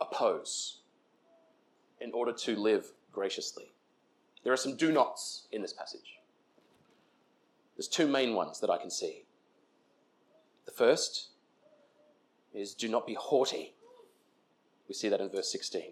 oppose 0.00 0.82
in 2.00 2.12
order 2.12 2.32
to 2.32 2.54
live 2.54 2.92
graciously. 3.10 3.72
There 4.44 4.52
are 4.52 4.56
some 4.56 4.76
do 4.76 4.92
nots 4.92 5.48
in 5.50 5.62
this 5.62 5.72
passage. 5.72 6.20
There's 7.74 7.88
two 7.88 8.06
main 8.06 8.34
ones 8.34 8.60
that 8.60 8.70
I 8.70 8.78
can 8.78 8.88
see. 8.88 9.24
The 10.64 10.70
first 10.70 11.30
is 12.54 12.72
do 12.72 12.86
not 12.86 13.04
be 13.04 13.14
haughty. 13.14 13.74
We 14.86 14.94
see 14.94 15.08
that 15.08 15.20
in 15.20 15.28
verse 15.28 15.50
16. 15.50 15.90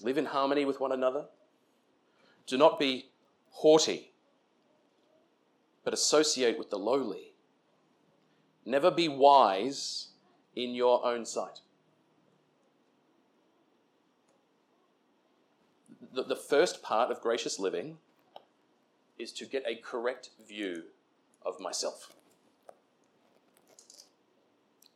Live 0.00 0.18
in 0.18 0.24
harmony 0.24 0.64
with 0.64 0.80
one 0.80 0.90
another. 0.90 1.26
Do 2.48 2.58
not 2.58 2.80
be 2.80 3.10
haughty, 3.52 4.10
but 5.84 5.94
associate 5.94 6.58
with 6.58 6.70
the 6.70 6.78
lowly. 6.78 7.34
Never 8.64 8.90
be 8.90 9.08
wise 9.08 10.08
in 10.56 10.74
your 10.74 11.04
own 11.06 11.26
sight. 11.26 11.60
the, 16.14 16.22
the 16.22 16.36
first 16.36 16.82
part 16.82 17.10
of 17.10 17.20
gracious 17.20 17.58
living 17.58 17.98
is 19.18 19.32
to 19.32 19.46
get 19.46 19.64
a 19.66 19.76
correct 19.76 20.30
view 20.46 20.84
of 21.44 21.60
myself. 21.60 22.12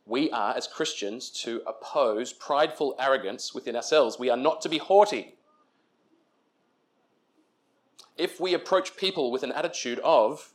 We 0.05 0.31
are, 0.31 0.55
as 0.55 0.65
Christians, 0.65 1.29
to 1.43 1.61
oppose 1.67 2.33
prideful 2.33 2.95
arrogance 2.99 3.53
within 3.53 3.75
ourselves. 3.75 4.17
We 4.17 4.29
are 4.29 4.37
not 4.37 4.61
to 4.61 4.69
be 4.69 4.79
haughty. 4.79 5.35
If 8.17 8.39
we 8.39 8.53
approach 8.53 8.97
people 8.97 9.31
with 9.31 9.43
an 9.43 9.51
attitude 9.51 9.99
of, 9.99 10.53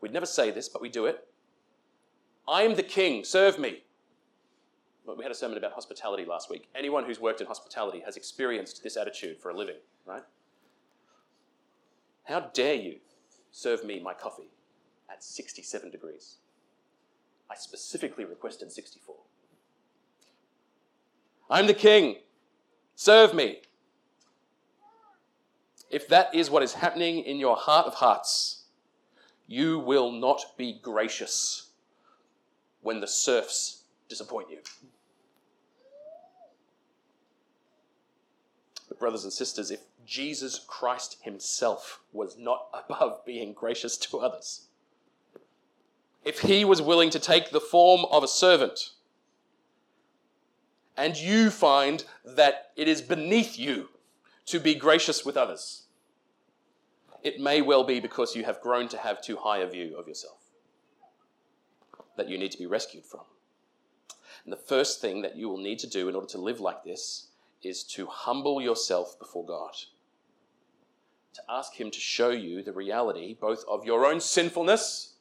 we'd 0.00 0.12
never 0.12 0.26
say 0.26 0.50
this, 0.50 0.68
but 0.68 0.82
we 0.82 0.88
do 0.88 1.06
it, 1.06 1.26
I 2.48 2.62
am 2.62 2.74
the 2.74 2.82
king, 2.82 3.24
serve 3.24 3.58
me 3.58 3.82
we 5.16 5.24
had 5.24 5.32
a 5.32 5.34
sermon 5.34 5.58
about 5.58 5.72
hospitality 5.72 6.24
last 6.24 6.50
week. 6.50 6.68
Anyone 6.74 7.04
who's 7.04 7.20
worked 7.20 7.40
in 7.40 7.46
hospitality 7.46 8.00
has 8.04 8.16
experienced 8.16 8.82
this 8.82 8.96
attitude 8.96 9.38
for 9.38 9.50
a 9.50 9.56
living, 9.56 9.76
right? 10.06 10.22
How 12.24 12.40
dare 12.40 12.74
you 12.74 12.96
serve 13.50 13.84
me 13.84 14.00
my 14.00 14.14
coffee 14.14 14.50
at 15.10 15.22
67 15.24 15.90
degrees? 15.90 16.36
I 17.50 17.56
specifically 17.56 18.24
requested 18.24 18.70
64. 18.70 19.16
I'm 21.50 21.66
the 21.66 21.74
king. 21.74 22.16
Serve 22.94 23.34
me. 23.34 23.62
If 25.90 26.06
that 26.08 26.32
is 26.32 26.48
what 26.50 26.62
is 26.62 26.74
happening 26.74 27.24
in 27.24 27.38
your 27.38 27.56
heart 27.56 27.86
of 27.86 27.94
hearts, 27.94 28.59
you 29.50 29.80
will 29.80 30.12
not 30.12 30.56
be 30.56 30.78
gracious 30.80 31.70
when 32.82 33.00
the 33.00 33.08
serfs 33.08 33.82
disappoint 34.08 34.48
you. 34.48 34.58
But, 38.88 39.00
brothers 39.00 39.24
and 39.24 39.32
sisters, 39.32 39.72
if 39.72 39.80
Jesus 40.06 40.60
Christ 40.68 41.16
himself 41.22 41.98
was 42.12 42.38
not 42.38 42.68
above 42.88 43.24
being 43.26 43.52
gracious 43.52 43.96
to 43.98 44.18
others, 44.18 44.66
if 46.24 46.42
he 46.42 46.64
was 46.64 46.80
willing 46.80 47.10
to 47.10 47.18
take 47.18 47.50
the 47.50 47.60
form 47.60 48.04
of 48.12 48.22
a 48.22 48.28
servant, 48.28 48.90
and 50.96 51.16
you 51.16 51.50
find 51.50 52.04
that 52.24 52.70
it 52.76 52.86
is 52.86 53.02
beneath 53.02 53.58
you 53.58 53.88
to 54.46 54.60
be 54.60 54.76
gracious 54.76 55.24
with 55.24 55.36
others, 55.36 55.86
it 57.22 57.40
may 57.40 57.60
well 57.60 57.84
be 57.84 58.00
because 58.00 58.34
you 58.34 58.44
have 58.44 58.60
grown 58.60 58.88
to 58.88 58.98
have 58.98 59.22
too 59.22 59.36
high 59.36 59.58
a 59.58 59.68
view 59.68 59.96
of 59.98 60.08
yourself 60.08 60.38
that 62.16 62.28
you 62.28 62.38
need 62.38 62.52
to 62.52 62.58
be 62.58 62.66
rescued 62.66 63.04
from. 63.04 63.20
And 64.44 64.52
the 64.52 64.56
first 64.56 65.00
thing 65.00 65.22
that 65.22 65.36
you 65.36 65.48
will 65.48 65.58
need 65.58 65.78
to 65.80 65.86
do 65.86 66.08
in 66.08 66.14
order 66.14 66.26
to 66.28 66.38
live 66.38 66.60
like 66.60 66.84
this 66.84 67.28
is 67.62 67.82
to 67.84 68.06
humble 68.06 68.60
yourself 68.60 69.18
before 69.18 69.44
God, 69.44 69.74
to 71.34 71.42
ask 71.48 71.74
Him 71.74 71.90
to 71.90 72.00
show 72.00 72.30
you 72.30 72.62
the 72.62 72.72
reality 72.72 73.36
both 73.38 73.64
of 73.68 73.84
your 73.84 74.06
own 74.06 74.20
sinfulness 74.20 75.14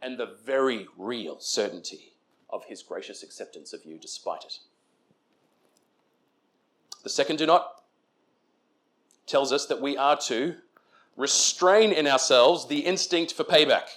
and 0.00 0.18
the 0.18 0.36
very 0.44 0.88
real 0.98 1.38
certainty 1.38 2.14
of 2.50 2.64
His 2.64 2.82
gracious 2.82 3.22
acceptance 3.22 3.72
of 3.72 3.84
you 3.84 3.98
despite 3.98 4.44
it. 4.44 4.58
The 7.04 7.10
second 7.10 7.36
do 7.36 7.46
not 7.46 7.81
tells 9.26 9.52
us 9.52 9.66
that 9.66 9.80
we 9.80 9.96
are 9.96 10.16
to 10.22 10.56
restrain 11.16 11.92
in 11.92 12.06
ourselves 12.06 12.66
the 12.66 12.80
instinct 12.80 13.32
for 13.32 13.44
payback. 13.44 13.88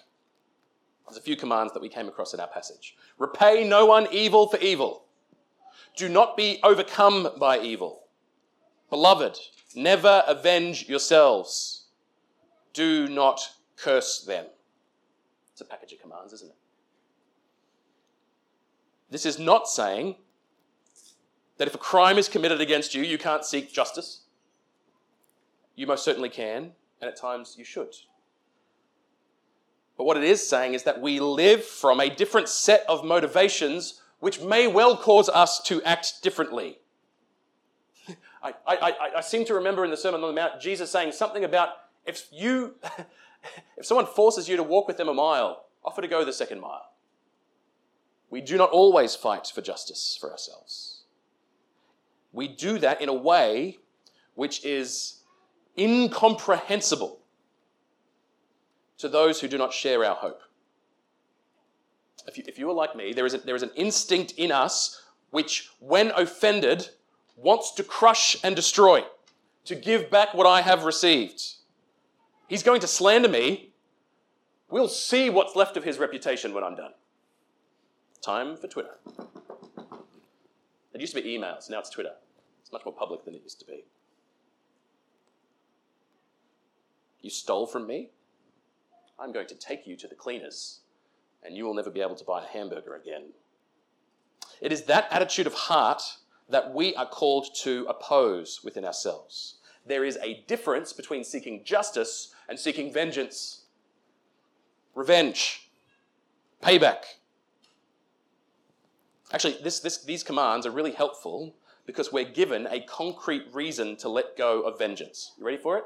There's 1.08 1.18
a 1.18 1.22
few 1.22 1.36
commands 1.36 1.74
that 1.74 1.82
we 1.82 1.90
came 1.90 2.08
across 2.08 2.34
in 2.34 2.40
our 2.40 2.48
passage. 2.48 2.96
Repay 3.18 3.68
no 3.68 3.86
one 3.86 4.08
evil 4.12 4.48
for 4.48 4.58
evil. 4.58 5.06
Do 5.96 6.10
not 6.10 6.36
be 6.36 6.60
overcome 6.64 7.30
by 7.40 7.60
evil. 7.60 8.04
Beloved, 8.90 9.38
never 9.76 10.24
avenge 10.28 10.90
yourselves. 10.90 11.86
Do 12.74 13.08
not 13.08 13.42
curse 13.78 14.22
them. 14.22 14.46
It's 15.52 15.62
a 15.62 15.66
package 15.66 15.94
of 15.94 16.02
commands, 16.02 16.34
isn't 16.34 16.50
it? 16.50 16.58
This 19.10 19.26
is 19.26 19.40
not 19.40 19.70
saying 19.70 20.16
that 21.58 21.68
if 21.68 21.76
a 21.76 21.78
crime 21.78 22.18
is 22.18 22.28
committed 22.28 22.60
against 22.60 22.94
you, 22.94 23.04
you 23.04 23.18
can't 23.18 23.46
seek 23.46 23.72
justice. 23.72 24.25
You 25.76 25.88
most 25.88 26.04
certainly 26.04 26.30
can, 26.30 26.72
and 27.02 27.10
at 27.10 27.18
times 27.18 27.56
you 27.58 27.66
should. 27.66 27.94
But 29.98 30.06
what 30.06 30.18
it 30.18 30.24
is 30.24 30.48
saying 30.48 30.74
is 30.74 30.84
that 30.84 31.02
we 31.02 31.20
live 31.20 31.64
from 31.64 32.00
a 32.00 32.10
different 32.10 32.50
set 32.50 32.86
of 32.88 33.04
motivations 33.06 34.02
which 34.20 34.42
may 34.42 34.68
well 34.68 34.98
cause 34.98 35.30
us 35.30 35.62
to 35.64 35.82
act 35.84 36.22
differently. 36.22 36.80
I, 38.44 38.54
I, 38.68 39.12
I, 39.18 39.22
seem 39.22 39.46
to 39.46 39.54
remember 39.54 39.86
in 39.86 39.92
the 39.92 39.98
Sermon 39.98 40.22
on 40.22 40.34
the 40.34 40.42
Mount 40.42 40.60
Jesus 40.60 40.92
saying 40.92 41.12
something 41.12 41.44
about 41.44 41.70
if 42.06 42.28
you, 42.32 42.76
if 43.78 43.86
someone 43.86 44.06
forces 44.06 44.50
you 44.50 44.58
to 44.58 44.64
walk 44.64 44.88
with 44.88 44.98
them 44.98 45.10
a 45.10 45.14
mile, 45.14 45.66
offer 45.84 46.02
to 46.02 46.08
go 46.08 46.26
the 46.26 46.34
second 46.34 46.60
mile. 46.60 46.92
We 48.30 48.42
do 48.42 48.58
not 48.58 48.72
always 48.72 49.16
fight 49.16 49.52
for 49.54 49.62
justice 49.62 50.18
for 50.20 50.32
ourselves. 50.32 51.04
We 52.34 52.48
do 52.48 52.80
that 52.80 53.02
in 53.02 53.08
a 53.08 53.14
way 53.14 53.78
which 54.34 54.66
is 54.66 55.22
incomprehensible 55.78 57.20
to 58.98 59.10
those 59.10 59.42
who 59.42 59.48
do 59.48 59.58
not 59.58 59.74
share 59.74 60.04
our 60.06 60.16
hope. 60.16 60.42
If 62.28 62.38
you, 62.38 62.44
if 62.48 62.58
you 62.58 62.70
are 62.70 62.74
like 62.74 62.96
me, 62.96 63.14
there 63.14 63.26
is, 63.26 63.34
a, 63.34 63.40
there 63.40 63.56
is 63.56 63.64
an 63.64 63.72
instinct 63.76 64.34
in 64.34 64.52
us 64.52 65.04
which, 65.32 65.70
when 65.80 66.12
offended, 66.12 66.90
wants 67.36 67.72
to 67.74 67.84
crush 67.84 68.38
and 68.44 68.56
destroy, 68.56 69.04
to 69.66 69.76
give 69.76 70.10
back 70.10 70.34
what 70.34 70.48
I 70.48 70.62
have 70.62 70.86
received. 70.86 71.42
He's 72.48 72.64
going 72.64 72.82
to 72.82 72.88
slander 72.88 73.28
me. 73.28 73.72
We'll 74.70 74.88
see 74.88 75.30
what's 75.30 75.56
left 75.56 75.78
of 75.78 75.84
his 75.84 75.98
reputation 76.00 76.54
when 76.54 76.64
I'm 76.64 76.76
done. 76.76 76.92
Time 78.22 78.56
for 78.56 78.68
Twitter. 78.68 78.96
It 80.94 81.02
used 81.02 81.16
to 81.16 81.22
be 81.22 81.30
emails, 81.30 81.70
now 81.70 81.80
it's 81.80 81.90
Twitter. 81.90 82.14
It's 82.62 82.72
much 82.72 82.86
more 82.86 82.94
public 82.94 83.26
than 83.26 83.36
it 83.36 83.42
used 83.44 83.60
to 83.60 83.66
be. 83.66 83.84
You 87.26 87.32
stole 87.32 87.66
from 87.66 87.88
me? 87.88 88.12
I'm 89.18 89.32
going 89.32 89.48
to 89.48 89.56
take 89.56 89.88
you 89.88 89.96
to 89.96 90.08
the 90.08 90.14
cleaners, 90.14 90.82
and 91.44 91.58
you 91.58 91.66
will 91.66 91.74
never 91.74 91.90
be 91.90 92.02
able 92.02 92.14
to 92.14 92.24
buy 92.24 92.44
a 92.44 92.48
hamburger 92.48 92.94
again. 92.94 93.30
It 94.62 94.72
is 94.72 94.84
that 94.84 95.08
attitude 95.10 95.48
of 95.48 95.56
heart 95.56 96.04
that 96.50 96.72
we 96.72 96.94
are 96.94 97.08
called 97.08 97.48
to 97.62 97.88
oppose 97.90 98.64
within 98.64 98.86
ourselves. 98.86 99.56
There 99.88 100.04
is 100.04 100.20
a 100.22 100.44
difference 100.46 100.94
between 100.94 101.24
seeking 101.24 101.64
justice 101.64 102.32
and 102.48 102.60
seeking 102.60 102.94
vengeance, 102.94 103.64
revenge, 104.94 105.72
payback. 106.62 107.06
Actually, 109.34 109.58
this, 109.64 109.80
this, 109.80 110.04
these 110.04 110.22
commands 110.22 110.68
are 110.68 110.72
really 110.72 110.92
helpful 110.92 111.56
because 111.88 112.14
we're 112.14 112.24
given 112.24 112.68
a 112.70 112.82
concrete 112.82 113.48
reason 113.52 113.96
to 113.96 114.10
let 114.10 114.38
go 114.38 114.62
of 114.62 114.78
vengeance. 114.78 115.32
You 115.40 115.46
ready 115.48 115.58
for 115.58 115.80
it? 115.80 115.86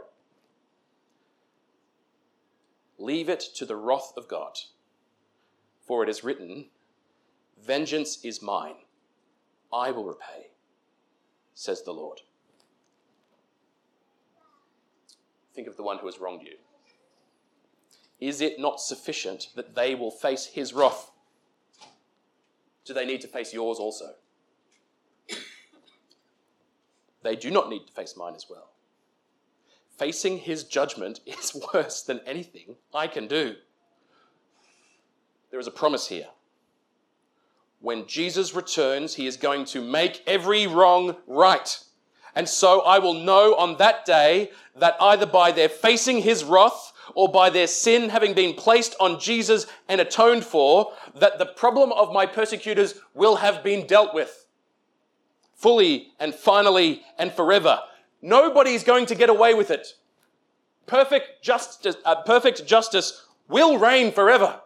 Leave 3.00 3.30
it 3.30 3.40
to 3.56 3.66
the 3.66 3.78
wrath 3.78 4.12
of 4.18 4.28
God. 4.28 4.60
For 5.88 6.04
it 6.04 6.10
is 6.10 6.24
written, 6.24 6.66
Vengeance 7.58 8.24
is 8.24 8.42
mine, 8.42 8.76
I 9.74 9.92
will 9.92 10.04
repay, 10.04 10.52
says 11.54 11.84
the 11.84 11.94
Lord. 11.94 12.20
Think 15.56 15.68
of 15.68 15.78
the 15.78 15.84
one 15.84 15.98
who 15.98 16.06
has 16.06 16.20
wronged 16.20 16.44
you. 16.44 16.58
Is 18.20 18.42
it 18.42 18.60
not 18.60 18.82
sufficient 18.82 19.48
that 19.56 19.76
they 19.76 19.96
will 19.96 20.12
face 20.12 20.46
his 20.46 20.74
wrath? 20.74 21.12
Do 22.84 22.94
they 22.94 23.06
need 23.06 23.22
to 23.22 23.28
face 23.28 23.54
yours 23.54 23.80
also? 23.80 24.16
They 27.24 27.36
do 27.36 27.52
not 27.52 27.70
need 27.70 27.88
to 27.88 27.94
face 27.94 28.16
mine 28.18 28.36
as 28.36 28.48
well 28.50 28.72
facing 30.00 30.40
his 30.40 30.64
judgment 30.64 31.20
is 31.26 31.56
worse 31.74 32.02
than 32.02 32.22
anything 32.26 32.78
I 32.94 33.08
can 33.08 33.28
do. 33.28 33.56
There 35.52 35.60
is 35.60 35.68
a 35.68 35.72
promise 35.72 36.08
here. 36.08 36.28
When 37.82 38.08
Jesus 38.08 38.56
returns, 38.56 39.16
he 39.16 39.28
is 39.28 39.38
going 39.38 39.66
to 39.66 39.82
make 39.82 40.24
every 40.26 40.68
wrong 40.68 41.16
right. 41.28 41.80
And 42.36 42.48
so 42.48 42.82
I 42.82 43.00
will 43.00 43.14
know 43.14 43.56
on 43.56 43.78
that 43.78 44.06
day 44.06 44.52
that 44.76 44.96
either 45.00 45.26
by 45.26 45.52
their 45.52 45.70
facing 45.70 46.22
his 46.22 46.44
wrath 46.44 46.94
or 47.16 47.30
by 47.30 47.50
their 47.50 47.68
sin 47.68 48.10
having 48.10 48.34
been 48.34 48.54
placed 48.54 48.96
on 49.00 49.20
Jesus 49.20 49.66
and 49.88 50.00
atoned 50.00 50.44
for, 50.44 50.92
that 51.16 51.40
the 51.40 51.46
problem 51.46 51.92
of 51.94 52.14
my 52.14 52.26
persecutors 52.26 52.96
will 53.14 53.38
have 53.38 53.64
been 53.64 53.88
dealt 53.88 54.14
with 54.14 54.46
fully 55.56 56.14
and 56.20 56.34
finally 56.34 57.02
and 57.18 57.32
forever. 57.32 57.80
Nobody 58.22 58.74
is 58.74 58.84
going 58.84 59.06
to 59.08 59.16
get 59.16 59.30
away 59.30 59.54
with 59.54 59.72
it. 59.72 59.96
Perfect 60.86 61.44
justice, 61.44 61.96
uh, 62.04 62.16
perfect 62.24 62.66
justice 62.66 63.26
will 63.48 63.78
reign 63.78 64.12
forever. 64.12 64.62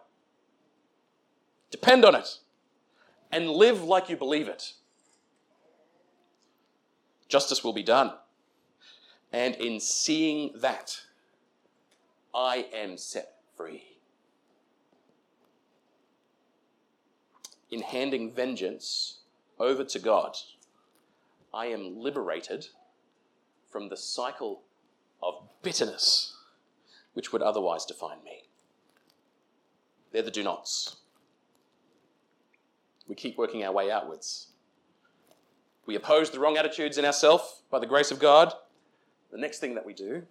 Depend 1.70 2.04
on 2.04 2.14
it 2.14 2.38
and 3.30 3.50
live 3.50 3.82
like 3.82 4.08
you 4.08 4.16
believe 4.16 4.48
it. 4.48 4.74
Justice 7.28 7.64
will 7.64 7.72
be 7.72 7.82
done. 7.82 8.12
And 9.32 9.56
in 9.56 9.80
seeing 9.80 10.52
that, 10.56 11.00
I 12.34 12.66
am 12.72 12.96
set 12.96 13.34
free. 13.56 13.84
In 17.70 17.82
handing 17.82 18.32
vengeance 18.32 19.18
over 19.58 19.82
to 19.84 19.98
God, 19.98 20.36
I 21.52 21.66
am 21.66 21.98
liberated 21.98 22.68
from 23.74 23.88
the 23.88 23.96
cycle 23.96 24.62
of 25.20 25.34
bitterness 25.62 26.36
which 27.14 27.32
would 27.32 27.42
otherwise 27.42 27.84
define 27.84 28.22
me. 28.24 28.44
They're 30.12 30.22
the 30.22 30.30
do 30.30 30.44
nots. 30.44 30.98
We 33.08 33.16
keep 33.16 33.36
working 33.36 33.64
our 33.64 33.72
way 33.72 33.90
outwards. 33.90 34.46
We 35.86 35.96
oppose 35.96 36.30
the 36.30 36.38
wrong 36.38 36.56
attitudes 36.56 36.98
in 36.98 37.04
ourselves 37.04 37.62
by 37.68 37.80
the 37.80 37.86
grace 37.86 38.12
of 38.12 38.20
God. 38.20 38.52
The 39.32 39.38
next 39.38 39.58
thing 39.58 39.74
that 39.74 39.84
we 39.84 39.92
do 39.92 40.22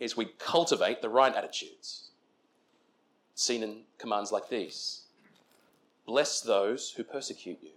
is 0.00 0.16
we 0.16 0.32
cultivate 0.40 1.00
the 1.00 1.10
right 1.10 1.32
attitudes, 1.32 2.10
seen 3.36 3.62
in 3.62 3.82
commands 3.98 4.32
like 4.32 4.48
these 4.48 5.02
Bless 6.06 6.40
those 6.40 6.90
who 6.96 7.04
persecute 7.04 7.60
you. 7.62 7.70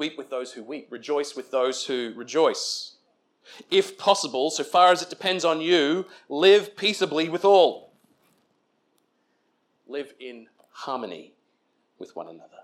Weep 0.00 0.16
with 0.16 0.30
those 0.30 0.52
who 0.52 0.64
weep. 0.64 0.86
Rejoice 0.88 1.36
with 1.36 1.50
those 1.50 1.84
who 1.84 2.14
rejoice. 2.16 2.96
If 3.70 3.98
possible, 3.98 4.48
so 4.50 4.64
far 4.64 4.92
as 4.92 5.02
it 5.02 5.10
depends 5.10 5.44
on 5.44 5.60
you, 5.60 6.06
live 6.30 6.74
peaceably 6.74 7.28
with 7.28 7.44
all. 7.44 7.92
Live 9.86 10.14
in 10.18 10.46
harmony 10.70 11.34
with 11.98 12.16
one 12.16 12.28
another. 12.28 12.62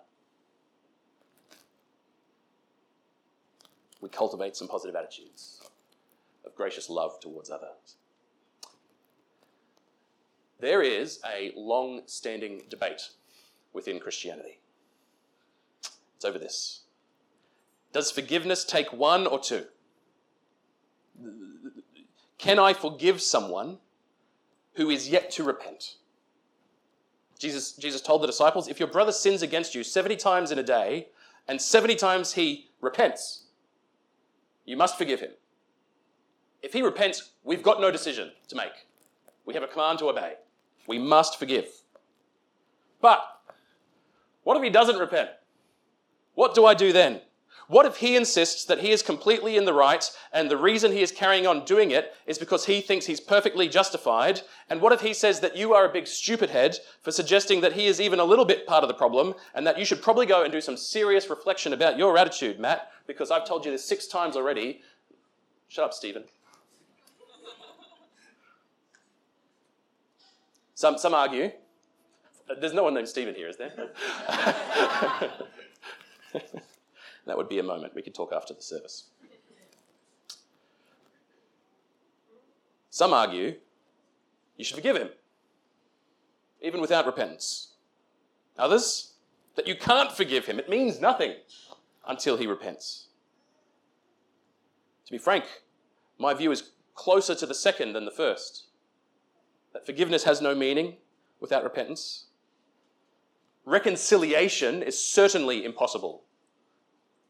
We 4.01 4.09
cultivate 4.09 4.57
some 4.57 4.67
positive 4.67 4.97
attitudes 4.97 5.61
of 6.47 6.55
gracious 6.55 6.89
love 6.89 7.21
towards 7.21 7.51
others. 7.51 7.97
There 10.59 10.81
is 10.81 11.21
a 11.31 11.53
long 11.55 12.01
standing 12.07 12.63
debate 12.71 13.11
within 13.75 14.01
Christianity. 14.01 14.59
It's 16.15 16.25
over 16.25 16.39
this 16.39 16.86
Does 17.97 18.11
forgiveness 18.11 18.63
take 18.63 18.93
one 18.93 19.27
or 19.27 19.39
two? 19.39 19.65
Can 22.37 22.59
I 22.59 22.75
forgive 22.75 23.23
someone 23.23 23.79
who 24.75 24.91
is 24.91 25.09
yet 25.09 25.31
to 25.31 25.43
repent? 25.43 25.95
Jesus, 27.39 27.73
Jesus 27.73 28.03
told 28.03 28.23
the 28.23 28.27
disciples, 28.27 28.69
if 28.69 28.79
your 28.79 28.91
brother 28.91 29.13
sins 29.13 29.41
against 29.41 29.75
you 29.75 29.83
70 29.83 30.17
times 30.17 30.51
in 30.53 30.59
a 30.59 30.63
day, 30.63 31.09
and 31.49 31.59
70 31.59 31.95
times 31.95 32.35
he 32.35 32.69
repents, 32.83 33.45
you 34.67 34.77
must 34.77 34.99
forgive 34.99 35.21
him. 35.21 35.31
If 36.63 36.75
he 36.75 36.83
repents, 36.83 37.31
we've 37.45 37.63
got 37.63 37.81
no 37.81 37.91
decision 37.91 38.31
to 38.49 38.57
make. 38.57 38.89
We 39.47 39.55
have 39.55 39.63
a 39.63 39.69
command 39.69 40.01
to 40.01 40.11
obey. 40.11 40.35
We 40.87 40.99
must 40.99 41.39
forgive. 41.39 41.69
But 43.01 43.23
what 44.43 44.59
if 44.59 44.63
he 44.63 44.69
doesn't 44.69 44.99
repent? 44.99 45.31
What 46.35 46.55
do 46.55 46.67
I 46.67 46.75
do 46.75 46.93
then? 46.93 47.23
What 47.69 47.85
if 47.87 47.97
he 47.97 48.15
insists 48.15 48.65
that 48.67 48.79
he 48.79 48.93
is 48.93 49.03
completely 49.03 49.57
in 49.57 49.65
the 49.65 49.73
right 49.73 50.09
and 50.33 50.49
the 50.49 50.57
reason 50.57 50.93
he 50.93 51.03
is 51.03 51.11
carrying 51.11 51.49
on 51.49 51.65
doing 51.65 51.91
it 51.91 52.15
is 52.25 52.39
because 52.39 52.67
he 52.67 52.81
thinks 52.81 53.07
he's 53.07 53.21
perfectly 53.21 53.69
justified? 53.69 54.43
And 54.71 54.81
what 54.81 54.93
if 54.93 55.01
he 55.01 55.13
says 55.13 55.41
that 55.41 55.57
you 55.57 55.75
are 55.75 55.85
a 55.85 55.93
big 55.93 56.07
stupid 56.07 56.51
head 56.51 56.77
for 57.03 57.11
suggesting 57.11 57.63
that 57.63 57.73
he 57.73 57.87
is 57.87 58.01
even 58.01 58.21
a 58.21 58.25
little 58.25 58.45
bit 58.45 58.69
part 58.69 58.85
of 58.85 58.89
the 58.89 58.95
problem 58.95 59.35
and 59.53 59.67
that 59.67 59.79
you 59.81 59.85
should 59.85 60.01
probably 60.01 60.27
go 60.27 60.45
and 60.45 60.53
do 60.53 60.61
some 60.61 60.77
serious 60.77 61.29
reflection 61.29 61.73
about 61.73 61.99
your 61.99 62.17
attitude, 62.17 62.61
Matt, 62.61 62.89
because 63.07 63.33
I've 63.33 63.47
told 63.47 63.65
you 63.65 63.73
this 63.73 63.85
six 63.85 64.07
times 64.07 64.37
already. 64.37 64.83
Shut 65.69 65.85
up, 65.85 65.93
Stephen. 65.93 66.25
Some, 70.77 70.99
some 70.99 71.15
argue. 71.15 71.51
There's 72.61 72.75
no 72.75 72.85
one 72.85 72.95
named 72.95 73.09
Stephen 73.09 73.35
here, 73.35 73.49
is 73.49 73.57
there? 73.57 73.91
That 77.27 77.37
would 77.37 77.49
be 77.49 77.59
a 77.59 77.63
moment. 77.63 77.95
We 77.95 78.03
could 78.03 78.15
talk 78.15 78.33
after 78.33 78.55
the 78.55 78.63
service. 78.63 79.09
Some 82.91 83.13
argue 83.13 83.57
you 84.57 84.65
should 84.65 84.77
forgive 84.77 84.97
him, 84.97 85.11
even 86.63 86.81
without 86.81 87.05
repentance. 87.05 87.75
Others, 88.59 89.13
that 89.55 89.67
you 89.67 89.75
can't 89.75 90.13
forgive 90.13 90.47
him. 90.47 90.59
It 90.59 90.71
means 90.71 91.01
nothing 91.01 91.35
until 92.07 92.37
he 92.37 92.47
repents. 92.47 93.09
To 95.05 95.13
be 95.13 95.19
frank, 95.19 95.45
my 96.19 96.33
view 96.33 96.51
is 96.53 96.71
closer 96.95 97.35
to 97.35 97.45
the 97.45 97.55
second 97.55 97.93
than 97.93 98.07
the 98.07 98.11
first. 98.11 98.69
That 99.73 99.85
forgiveness 99.85 100.25
has 100.25 100.41
no 100.41 100.55
meaning 100.55 100.97
without 101.39 101.65
repentance. 101.65 102.27
Reconciliation 103.67 104.83
is 104.83 104.99
certainly 104.99 105.65
impossible 105.65 106.26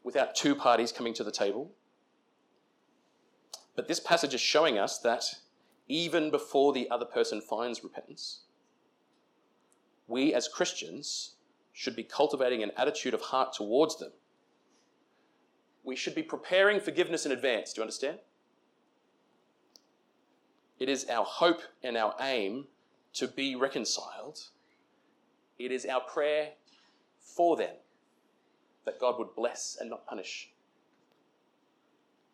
without 0.07 0.33
two 0.33 0.55
parties 0.55 0.93
coming 0.93 1.13
to 1.13 1.21
the 1.21 1.33
table. 1.33 1.69
But 3.75 3.89
this 3.89 3.99
passage 3.99 4.33
is 4.33 4.39
showing 4.39 4.77
us 4.77 4.99
that 4.99 5.25
even 5.89 6.31
before 6.31 6.71
the 6.71 6.89
other 6.89 7.03
person 7.03 7.41
finds 7.41 7.83
repentance, 7.83 8.43
we 10.07 10.33
as 10.33 10.47
Christians 10.47 11.35
should 11.73 11.93
be 11.93 12.05
cultivating 12.05 12.63
an 12.63 12.71
attitude 12.77 13.13
of 13.13 13.19
heart 13.19 13.51
towards 13.51 13.99
them. 13.99 14.13
We 15.83 15.97
should 15.97 16.15
be 16.15 16.23
preparing 16.23 16.79
forgiveness 16.79 17.25
in 17.25 17.33
advance. 17.33 17.73
Do 17.73 17.79
you 17.79 17.83
understand? 17.83 18.19
It 20.79 20.87
is 20.87 21.05
our 21.09 21.25
hope 21.25 21.63
and 21.83 21.97
our 21.97 22.15
aim 22.21 22.67
to 23.15 23.27
be 23.27 23.57
reconciled. 23.57 24.39
It 25.59 25.73
is 25.73 25.85
our 25.85 25.99
prayer 25.99 26.51
for 27.19 27.57
them 27.57 27.75
that 28.87 28.99
God 28.99 29.19
would 29.19 29.35
bless 29.35 29.77
and 29.79 29.89
not 29.89 30.07
punish, 30.07 30.49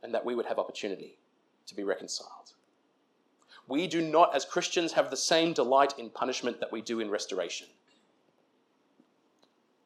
and 0.03 0.13
that 0.13 0.23
we 0.23 0.35
would 0.35 0.45
have 0.45 0.59
opportunity 0.59 1.17
to 1.65 1.75
be 1.75 1.83
reconciled. 1.83 2.53
We 3.67 3.87
do 3.87 4.01
not, 4.01 4.35
as 4.35 4.45
Christians, 4.45 4.93
have 4.93 5.09
the 5.09 5.17
same 5.17 5.53
delight 5.53 5.95
in 5.97 6.11
punishment 6.11 6.59
that 6.59 6.71
we 6.71 6.81
do 6.81 6.99
in 6.99 7.09
restoration. 7.09 7.67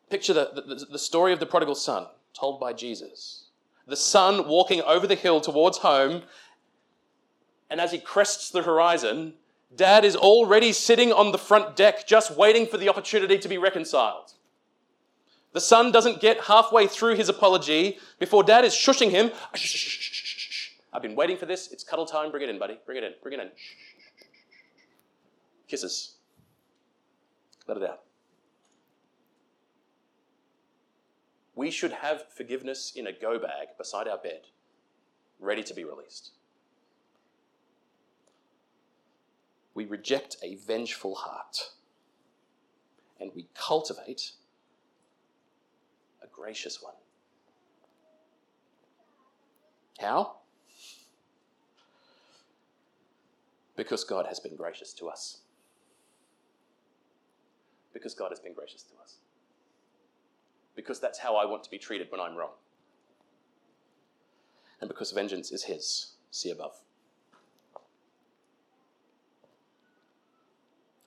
Picture 0.09 0.33
the, 0.33 0.51
the, 0.53 0.85
the 0.91 0.99
story 0.99 1.31
of 1.31 1.39
the 1.39 1.45
prodigal 1.45 1.75
son 1.75 2.07
told 2.37 2.59
by 2.59 2.73
Jesus. 2.73 3.45
The 3.87 3.95
son 3.95 4.47
walking 4.47 4.81
over 4.81 5.07
the 5.07 5.15
hill 5.15 5.39
towards 5.39 5.77
home, 5.77 6.23
and 7.69 7.79
as 7.79 7.93
he 7.93 7.99
crests 7.99 8.49
the 8.49 8.63
horizon, 8.63 9.35
dad 9.73 10.03
is 10.03 10.17
already 10.17 10.73
sitting 10.73 11.13
on 11.13 11.31
the 11.31 11.37
front 11.37 11.77
deck 11.77 12.05
just 12.05 12.35
waiting 12.35 12.67
for 12.67 12.77
the 12.77 12.89
opportunity 12.89 13.37
to 13.37 13.47
be 13.47 13.57
reconciled. 13.57 14.33
The 15.57 15.61
son 15.61 15.91
doesn't 15.91 16.21
get 16.21 16.41
halfway 16.41 16.85
through 16.85 17.15
his 17.15 17.29
apology 17.29 17.97
before 18.19 18.43
dad 18.43 18.63
is 18.63 18.73
shushing 18.73 19.09
him. 19.09 19.31
I've 20.93 21.01
been 21.01 21.15
waiting 21.15 21.35
for 21.35 21.47
this. 21.47 21.71
It's 21.71 21.83
cuddle 21.83 22.05
time. 22.05 22.29
Bring 22.29 22.43
it 22.43 22.49
in, 22.49 22.59
buddy. 22.59 22.77
Bring 22.85 22.99
it 22.99 23.03
in. 23.03 23.13
Bring 23.23 23.33
it 23.33 23.39
in. 23.39 23.49
Kisses. 25.67 26.17
Let 27.65 27.77
it 27.77 27.83
out. 27.89 28.01
We 31.55 31.71
should 31.71 31.91
have 31.91 32.25
forgiveness 32.31 32.93
in 32.95 33.07
a 33.07 33.11
go 33.11 33.39
bag 33.39 33.69
beside 33.79 34.07
our 34.07 34.19
bed, 34.19 34.41
ready 35.39 35.63
to 35.63 35.73
be 35.73 35.83
released. 35.83 36.33
We 39.73 39.85
reject 39.85 40.37
a 40.43 40.53
vengeful 40.53 41.15
heart 41.15 41.71
and 43.19 43.31
we 43.33 43.47
cultivate 43.55 44.33
gracious 46.37 46.81
one. 46.81 46.93
How? 49.99 50.35
Because 53.75 54.03
God 54.03 54.25
has 54.27 54.39
been 54.39 54.55
gracious 54.55 54.93
to 54.93 55.07
us. 55.07 55.39
Because 57.93 58.13
God 58.13 58.29
has 58.29 58.39
been 58.39 58.53
gracious 58.53 58.83
to 58.83 58.93
us. 59.01 59.15
Because 60.75 60.99
that's 60.99 61.19
how 61.19 61.35
I 61.35 61.45
want 61.45 61.63
to 61.63 61.69
be 61.71 61.79
treated 61.79 62.11
when 62.11 62.21
I'm 62.21 62.35
wrong. 62.35 62.51
And 64.79 64.87
because 64.87 65.11
vengeance 65.11 65.51
is 65.51 65.63
His. 65.63 66.13
See 66.29 66.51
above. 66.51 66.75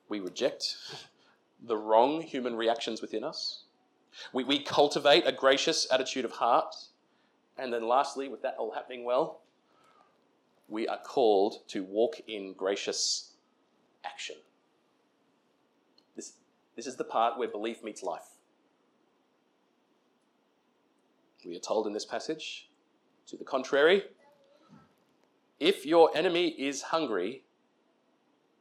We 0.09 0.19
reject 0.19 0.77
the 1.63 1.77
wrong 1.77 2.21
human 2.21 2.57
reactions 2.57 3.01
within 3.01 3.23
us. 3.23 3.65
We, 4.33 4.45
we 4.45 4.63
cultivate 4.63 5.27
a 5.27 5.33
gracious 5.33 5.87
attitude 5.91 6.25
of 6.25 6.33
heart. 6.33 6.75
And 7.59 7.73
then, 7.73 7.87
lastly, 7.87 8.29
with 8.29 8.43
that 8.43 8.57
all 8.59 8.73
happening 8.73 9.05
well, 9.05 9.41
we 10.69 10.87
are 10.89 10.99
called 10.99 11.67
to 11.69 11.85
walk 11.85 12.21
in 12.27 12.55
gracious 12.55 13.33
action. 14.05 14.37
This, 16.17 16.35
this 16.77 16.87
is 16.87 16.97
the 16.97 17.05
part 17.05 17.39
where 17.39 17.49
belief 17.49 17.83
meets 17.83 18.03
life. 18.03 18.29
We 21.45 21.57
are 21.57 21.61
told 21.61 21.87
in 21.87 21.93
this 21.93 22.05
passage, 22.05 22.69
to 23.27 23.37
the 23.37 23.45
contrary, 23.45 24.05
if 25.59 25.87
your 25.87 26.11
enemy 26.17 26.49
is 26.49 26.83
hungry, 26.83 27.45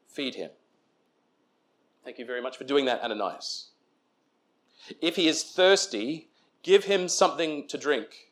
feed 0.07 0.35
him. 0.35 0.51
Thank 2.03 2.17
you 2.19 2.25
very 2.25 2.41
much 2.41 2.57
for 2.57 2.63
doing 2.63 2.85
that, 2.85 3.01
Ananias. 3.03 3.69
If 5.01 5.15
he 5.15 5.27
is 5.27 5.43
thirsty, 5.43 6.29
give 6.63 6.85
him 6.85 7.07
something 7.07 7.67
to 7.67 7.77
drink, 7.77 8.31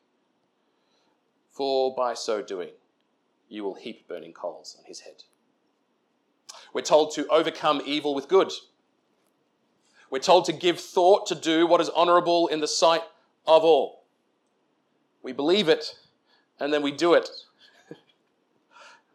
for 1.49 1.95
by 1.95 2.13
so 2.13 2.41
doing, 2.41 2.69
you 3.49 3.63
will 3.63 3.75
heap 3.75 4.07
burning 4.07 4.33
coals 4.33 4.75
on 4.79 4.85
his 4.85 5.01
head. 5.01 5.23
We're 6.73 6.81
told 6.81 7.13
to 7.15 7.27
overcome 7.27 7.81
evil 7.85 8.13
with 8.13 8.27
good. 8.27 8.51
We're 10.09 10.19
told 10.19 10.45
to 10.45 10.53
give 10.53 10.79
thought 10.79 11.27
to 11.27 11.35
do 11.35 11.67
what 11.67 11.81
is 11.81 11.89
honorable 11.89 12.47
in 12.47 12.59
the 12.59 12.67
sight 12.67 13.03
of 13.45 13.63
all. 13.63 14.05
We 15.21 15.33
believe 15.33 15.67
it 15.67 15.95
and 16.59 16.71
then 16.71 16.81
we 16.81 16.91
do 16.91 17.13
it. 17.13 17.29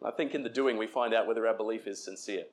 I 0.05 0.11
think 0.11 0.35
in 0.35 0.43
the 0.43 0.49
doing 0.49 0.77
we 0.77 0.87
find 0.87 1.13
out 1.13 1.27
whether 1.27 1.47
our 1.47 1.55
belief 1.55 1.87
is 1.87 2.03
sincere. 2.03 2.45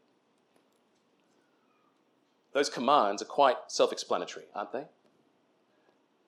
Those 2.53 2.69
commands 2.69 3.23
are 3.23 3.27
quite 3.27 3.57
self 3.69 3.93
explanatory, 3.93 4.47
aren't 4.55 4.73
they? 4.73 4.85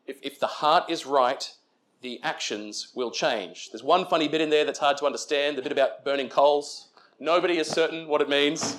If, 0.06 0.18
if 0.22 0.38
the 0.40 0.46
heart 0.46 0.90
is 0.90 1.06
right, 1.06 1.52
the 2.00 2.20
actions 2.22 2.88
will 2.94 3.10
change. 3.10 3.70
There's 3.70 3.82
one 3.82 4.06
funny 4.06 4.28
bit 4.28 4.40
in 4.40 4.50
there 4.50 4.64
that's 4.64 4.78
hard 4.78 4.96
to 4.98 5.06
understand 5.06 5.56
the 5.56 5.62
bit 5.62 5.72
about 5.72 6.04
burning 6.04 6.28
coals. 6.28 6.88
Nobody 7.20 7.58
is 7.58 7.68
certain 7.68 8.08
what 8.08 8.20
it 8.20 8.28
means. 8.28 8.76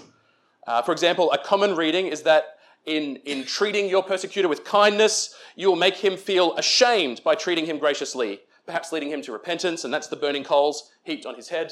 Uh, 0.67 0.81
for 0.81 0.91
example, 0.91 1.31
a 1.31 1.37
common 1.37 1.75
reading 1.75 2.07
is 2.07 2.23
that 2.23 2.57
in, 2.85 3.17
in 3.25 3.45
treating 3.45 3.87
your 3.89 4.03
persecutor 4.03 4.49
with 4.49 4.65
kindness, 4.65 5.35
you 5.55 5.69
will 5.69 5.77
make 5.77 5.95
him 5.95 6.17
feel 6.17 6.55
ashamed 6.57 7.21
by 7.23 7.35
treating 7.35 7.65
him 7.65 7.79
graciously, 7.79 8.41
perhaps 8.65 8.91
leading 8.91 9.09
him 9.09 9.21
to 9.21 9.31
repentance, 9.31 9.85
and 9.85 9.93
that's 9.93 10.07
the 10.07 10.15
burning 10.17 10.43
coals 10.43 10.91
heaped 11.03 11.25
on 11.25 11.35
his 11.35 11.49
head. 11.49 11.71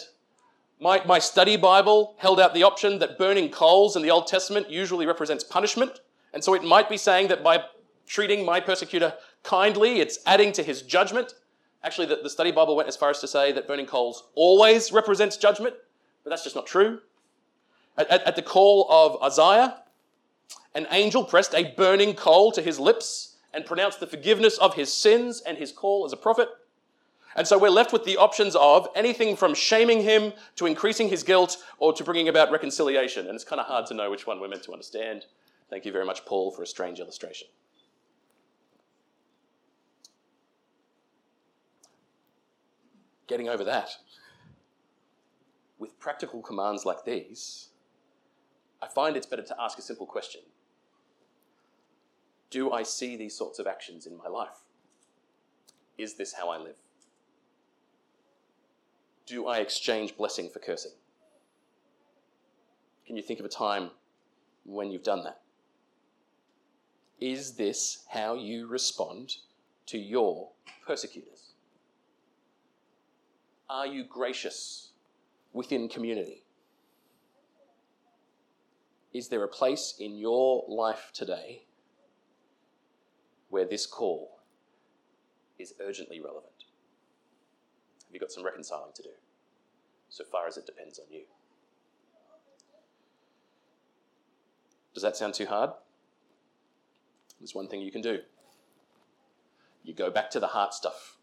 My, 0.81 0.99
my 1.05 1.19
study 1.19 1.57
Bible 1.57 2.15
held 2.17 2.39
out 2.39 2.55
the 2.55 2.63
option 2.63 2.97
that 2.99 3.19
burning 3.19 3.49
coals 3.51 3.95
in 3.95 4.01
the 4.01 4.09
Old 4.09 4.25
Testament 4.25 4.67
usually 4.67 5.05
represents 5.05 5.43
punishment, 5.43 5.99
and 6.33 6.43
so 6.43 6.55
it 6.55 6.63
might 6.63 6.89
be 6.89 6.97
saying 6.97 7.27
that 7.27 7.43
by 7.43 7.65
treating 8.07 8.43
my 8.43 8.59
persecutor 8.59 9.13
kindly, 9.43 9.99
it's 9.99 10.17
adding 10.25 10.51
to 10.53 10.63
his 10.63 10.81
judgment. 10.81 11.35
Actually, 11.83 12.07
the, 12.07 12.19
the 12.23 12.31
study 12.31 12.51
Bible 12.51 12.75
went 12.75 12.89
as 12.89 12.97
far 12.97 13.11
as 13.11 13.19
to 13.19 13.27
say 13.27 13.51
that 13.51 13.67
burning 13.67 13.85
coals 13.85 14.29
always 14.33 14.91
represents 14.91 15.37
judgment, 15.37 15.75
but 16.23 16.31
that's 16.31 16.43
just 16.43 16.55
not 16.55 16.65
true. 16.65 17.01
At, 17.95 18.09
at, 18.09 18.23
at 18.23 18.35
the 18.35 18.41
call 18.41 18.87
of 18.89 19.21
Isaiah, 19.21 19.83
an 20.73 20.87
angel 20.89 21.23
pressed 21.23 21.53
a 21.53 21.75
burning 21.77 22.15
coal 22.15 22.51
to 22.53 22.61
his 22.61 22.79
lips 22.79 23.35
and 23.53 23.67
pronounced 23.67 23.99
the 23.99 24.07
forgiveness 24.07 24.57
of 24.57 24.73
his 24.73 24.91
sins 24.91 25.43
and 25.45 25.59
his 25.59 25.71
call 25.71 26.05
as 26.05 26.13
a 26.13 26.17
prophet. 26.17 26.49
And 27.35 27.47
so 27.47 27.57
we're 27.57 27.69
left 27.69 27.93
with 27.93 28.03
the 28.03 28.17
options 28.17 28.55
of 28.55 28.87
anything 28.95 29.35
from 29.35 29.53
shaming 29.53 30.01
him 30.01 30.33
to 30.57 30.65
increasing 30.65 31.09
his 31.09 31.23
guilt 31.23 31.57
or 31.77 31.93
to 31.93 32.03
bringing 32.03 32.27
about 32.27 32.51
reconciliation. 32.51 33.25
And 33.25 33.35
it's 33.35 33.43
kind 33.43 33.59
of 33.59 33.67
hard 33.67 33.85
to 33.87 33.93
know 33.93 34.11
which 34.11 34.27
one 34.27 34.39
we're 34.39 34.49
meant 34.49 34.63
to 34.63 34.73
understand. 34.73 35.25
Thank 35.69 35.85
you 35.85 35.91
very 35.91 36.05
much, 36.05 36.25
Paul, 36.25 36.51
for 36.51 36.63
a 36.63 36.67
strange 36.67 36.99
illustration. 36.99 37.47
getting 43.31 43.47
over 43.47 43.63
that. 43.63 43.91
With 45.79 45.97
practical 45.99 46.41
commands 46.41 46.85
like 46.85 47.05
these, 47.05 47.69
I 48.81 48.87
find 48.87 49.15
it's 49.15 49.25
better 49.25 49.41
to 49.41 49.55
ask 49.57 49.79
a 49.79 49.81
simple 49.81 50.05
question 50.05 50.41
Do 52.49 52.71
I 52.71 52.83
see 52.83 53.15
these 53.15 53.35
sorts 53.35 53.57
of 53.57 53.67
actions 53.67 54.05
in 54.05 54.17
my 54.17 54.27
life? 54.27 54.65
Is 55.97 56.15
this 56.15 56.33
how 56.33 56.49
I 56.49 56.57
live? 56.57 56.80
Do 59.25 59.47
I 59.47 59.59
exchange 59.59 60.17
blessing 60.17 60.49
for 60.49 60.59
cursing? 60.59 60.91
Can 63.05 63.15
you 63.15 63.23
think 63.23 63.39
of 63.39 63.45
a 63.45 63.49
time 63.49 63.91
when 64.63 64.91
you've 64.91 65.03
done 65.03 65.23
that? 65.23 65.41
Is 67.19 67.53
this 67.53 68.05
how 68.09 68.35
you 68.35 68.67
respond 68.67 69.35
to 69.87 69.97
your 69.97 70.49
persecutors? 70.85 71.53
Are 73.69 73.85
you 73.85 74.03
gracious 74.03 74.91
within 75.53 75.87
community? 75.87 76.43
Is 79.13 79.27
there 79.27 79.43
a 79.43 79.47
place 79.47 79.95
in 79.99 80.17
your 80.17 80.63
life 80.67 81.11
today 81.13 81.63
where 83.49 83.65
this 83.65 83.85
call 83.85 84.39
is 85.59 85.73
urgently 85.79 86.19
relevant? 86.21 86.50
Have 88.21 88.29
got 88.29 88.33
some 88.35 88.45
reconciling 88.45 88.91
to 88.93 89.01
do, 89.01 89.09
so 90.09 90.23
far 90.23 90.45
as 90.45 90.55
it 90.55 90.67
depends 90.67 90.99
on 90.99 91.05
you? 91.11 91.23
Does 94.93 95.01
that 95.01 95.17
sound 95.17 95.33
too 95.33 95.47
hard? 95.47 95.71
There's 97.39 97.55
one 97.55 97.67
thing 97.67 97.81
you 97.81 97.91
can 97.91 98.03
do. 98.03 98.19
You 99.83 99.95
go 99.95 100.11
back 100.11 100.29
to 100.31 100.39
the 100.39 100.47
heart 100.47 100.75
stuff. 100.75 101.17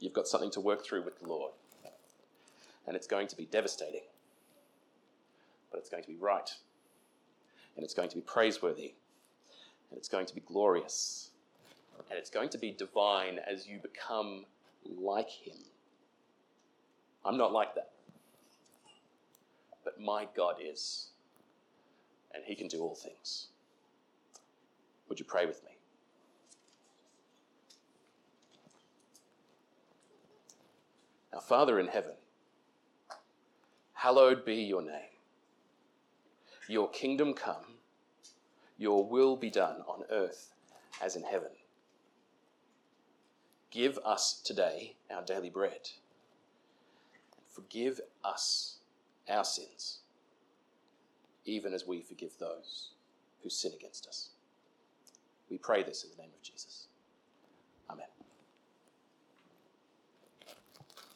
You've 0.00 0.12
got 0.12 0.26
something 0.26 0.50
to 0.50 0.60
work 0.60 0.84
through 0.84 1.04
with 1.04 1.20
the 1.20 1.28
Lord. 1.28 1.52
And 2.84 2.96
it's 2.96 3.06
going 3.06 3.28
to 3.28 3.36
be 3.36 3.44
devastating. 3.44 4.02
But 5.70 5.78
it's 5.78 5.88
going 5.88 6.02
to 6.02 6.08
be 6.08 6.16
right. 6.16 6.50
And 7.76 7.84
it's 7.84 7.94
going 7.94 8.08
to 8.08 8.16
be 8.16 8.22
praiseworthy. 8.22 8.94
And 9.90 9.98
it's 9.98 10.08
going 10.08 10.26
to 10.26 10.34
be 10.34 10.40
glorious. 10.40 11.30
And 12.10 12.18
it's 12.18 12.30
going 12.30 12.48
to 12.48 12.58
be 12.58 12.72
divine 12.72 13.38
as 13.48 13.68
you 13.68 13.78
become 13.78 14.46
like 14.98 15.30
Him. 15.30 15.56
I'm 17.24 17.36
not 17.36 17.52
like 17.52 17.74
that. 17.74 17.90
But 19.84 20.00
my 20.00 20.26
God 20.36 20.56
is. 20.62 21.08
And 22.34 22.44
He 22.44 22.54
can 22.54 22.68
do 22.68 22.82
all 22.82 22.94
things. 22.94 23.48
Would 25.08 25.18
you 25.18 25.24
pray 25.24 25.46
with 25.46 25.62
me? 25.64 25.70
Our 31.32 31.40
Father 31.40 31.78
in 31.78 31.88
heaven, 31.88 32.14
hallowed 33.92 34.44
be 34.44 34.56
your 34.56 34.80
name. 34.80 35.12
Your 36.68 36.88
kingdom 36.88 37.34
come, 37.34 37.76
your 38.78 39.06
will 39.06 39.36
be 39.36 39.50
done 39.50 39.82
on 39.86 40.04
earth 40.10 40.54
as 41.02 41.14
in 41.14 41.22
heaven. 41.22 41.50
Give 43.70 43.98
us 44.04 44.40
today 44.44 44.94
our 45.10 45.22
daily 45.22 45.50
bread. 45.50 45.90
Forgive 47.52 48.00
us 48.24 48.76
our 49.28 49.44
sins, 49.44 49.98
even 51.44 51.72
as 51.72 51.86
we 51.86 52.00
forgive 52.00 52.38
those 52.38 52.90
who 53.42 53.50
sin 53.50 53.72
against 53.74 54.06
us. 54.06 54.30
We 55.50 55.58
pray 55.58 55.82
this 55.82 56.04
in 56.04 56.10
the 56.10 56.22
name 56.22 56.32
of 56.34 56.42
Jesus. 56.42 56.85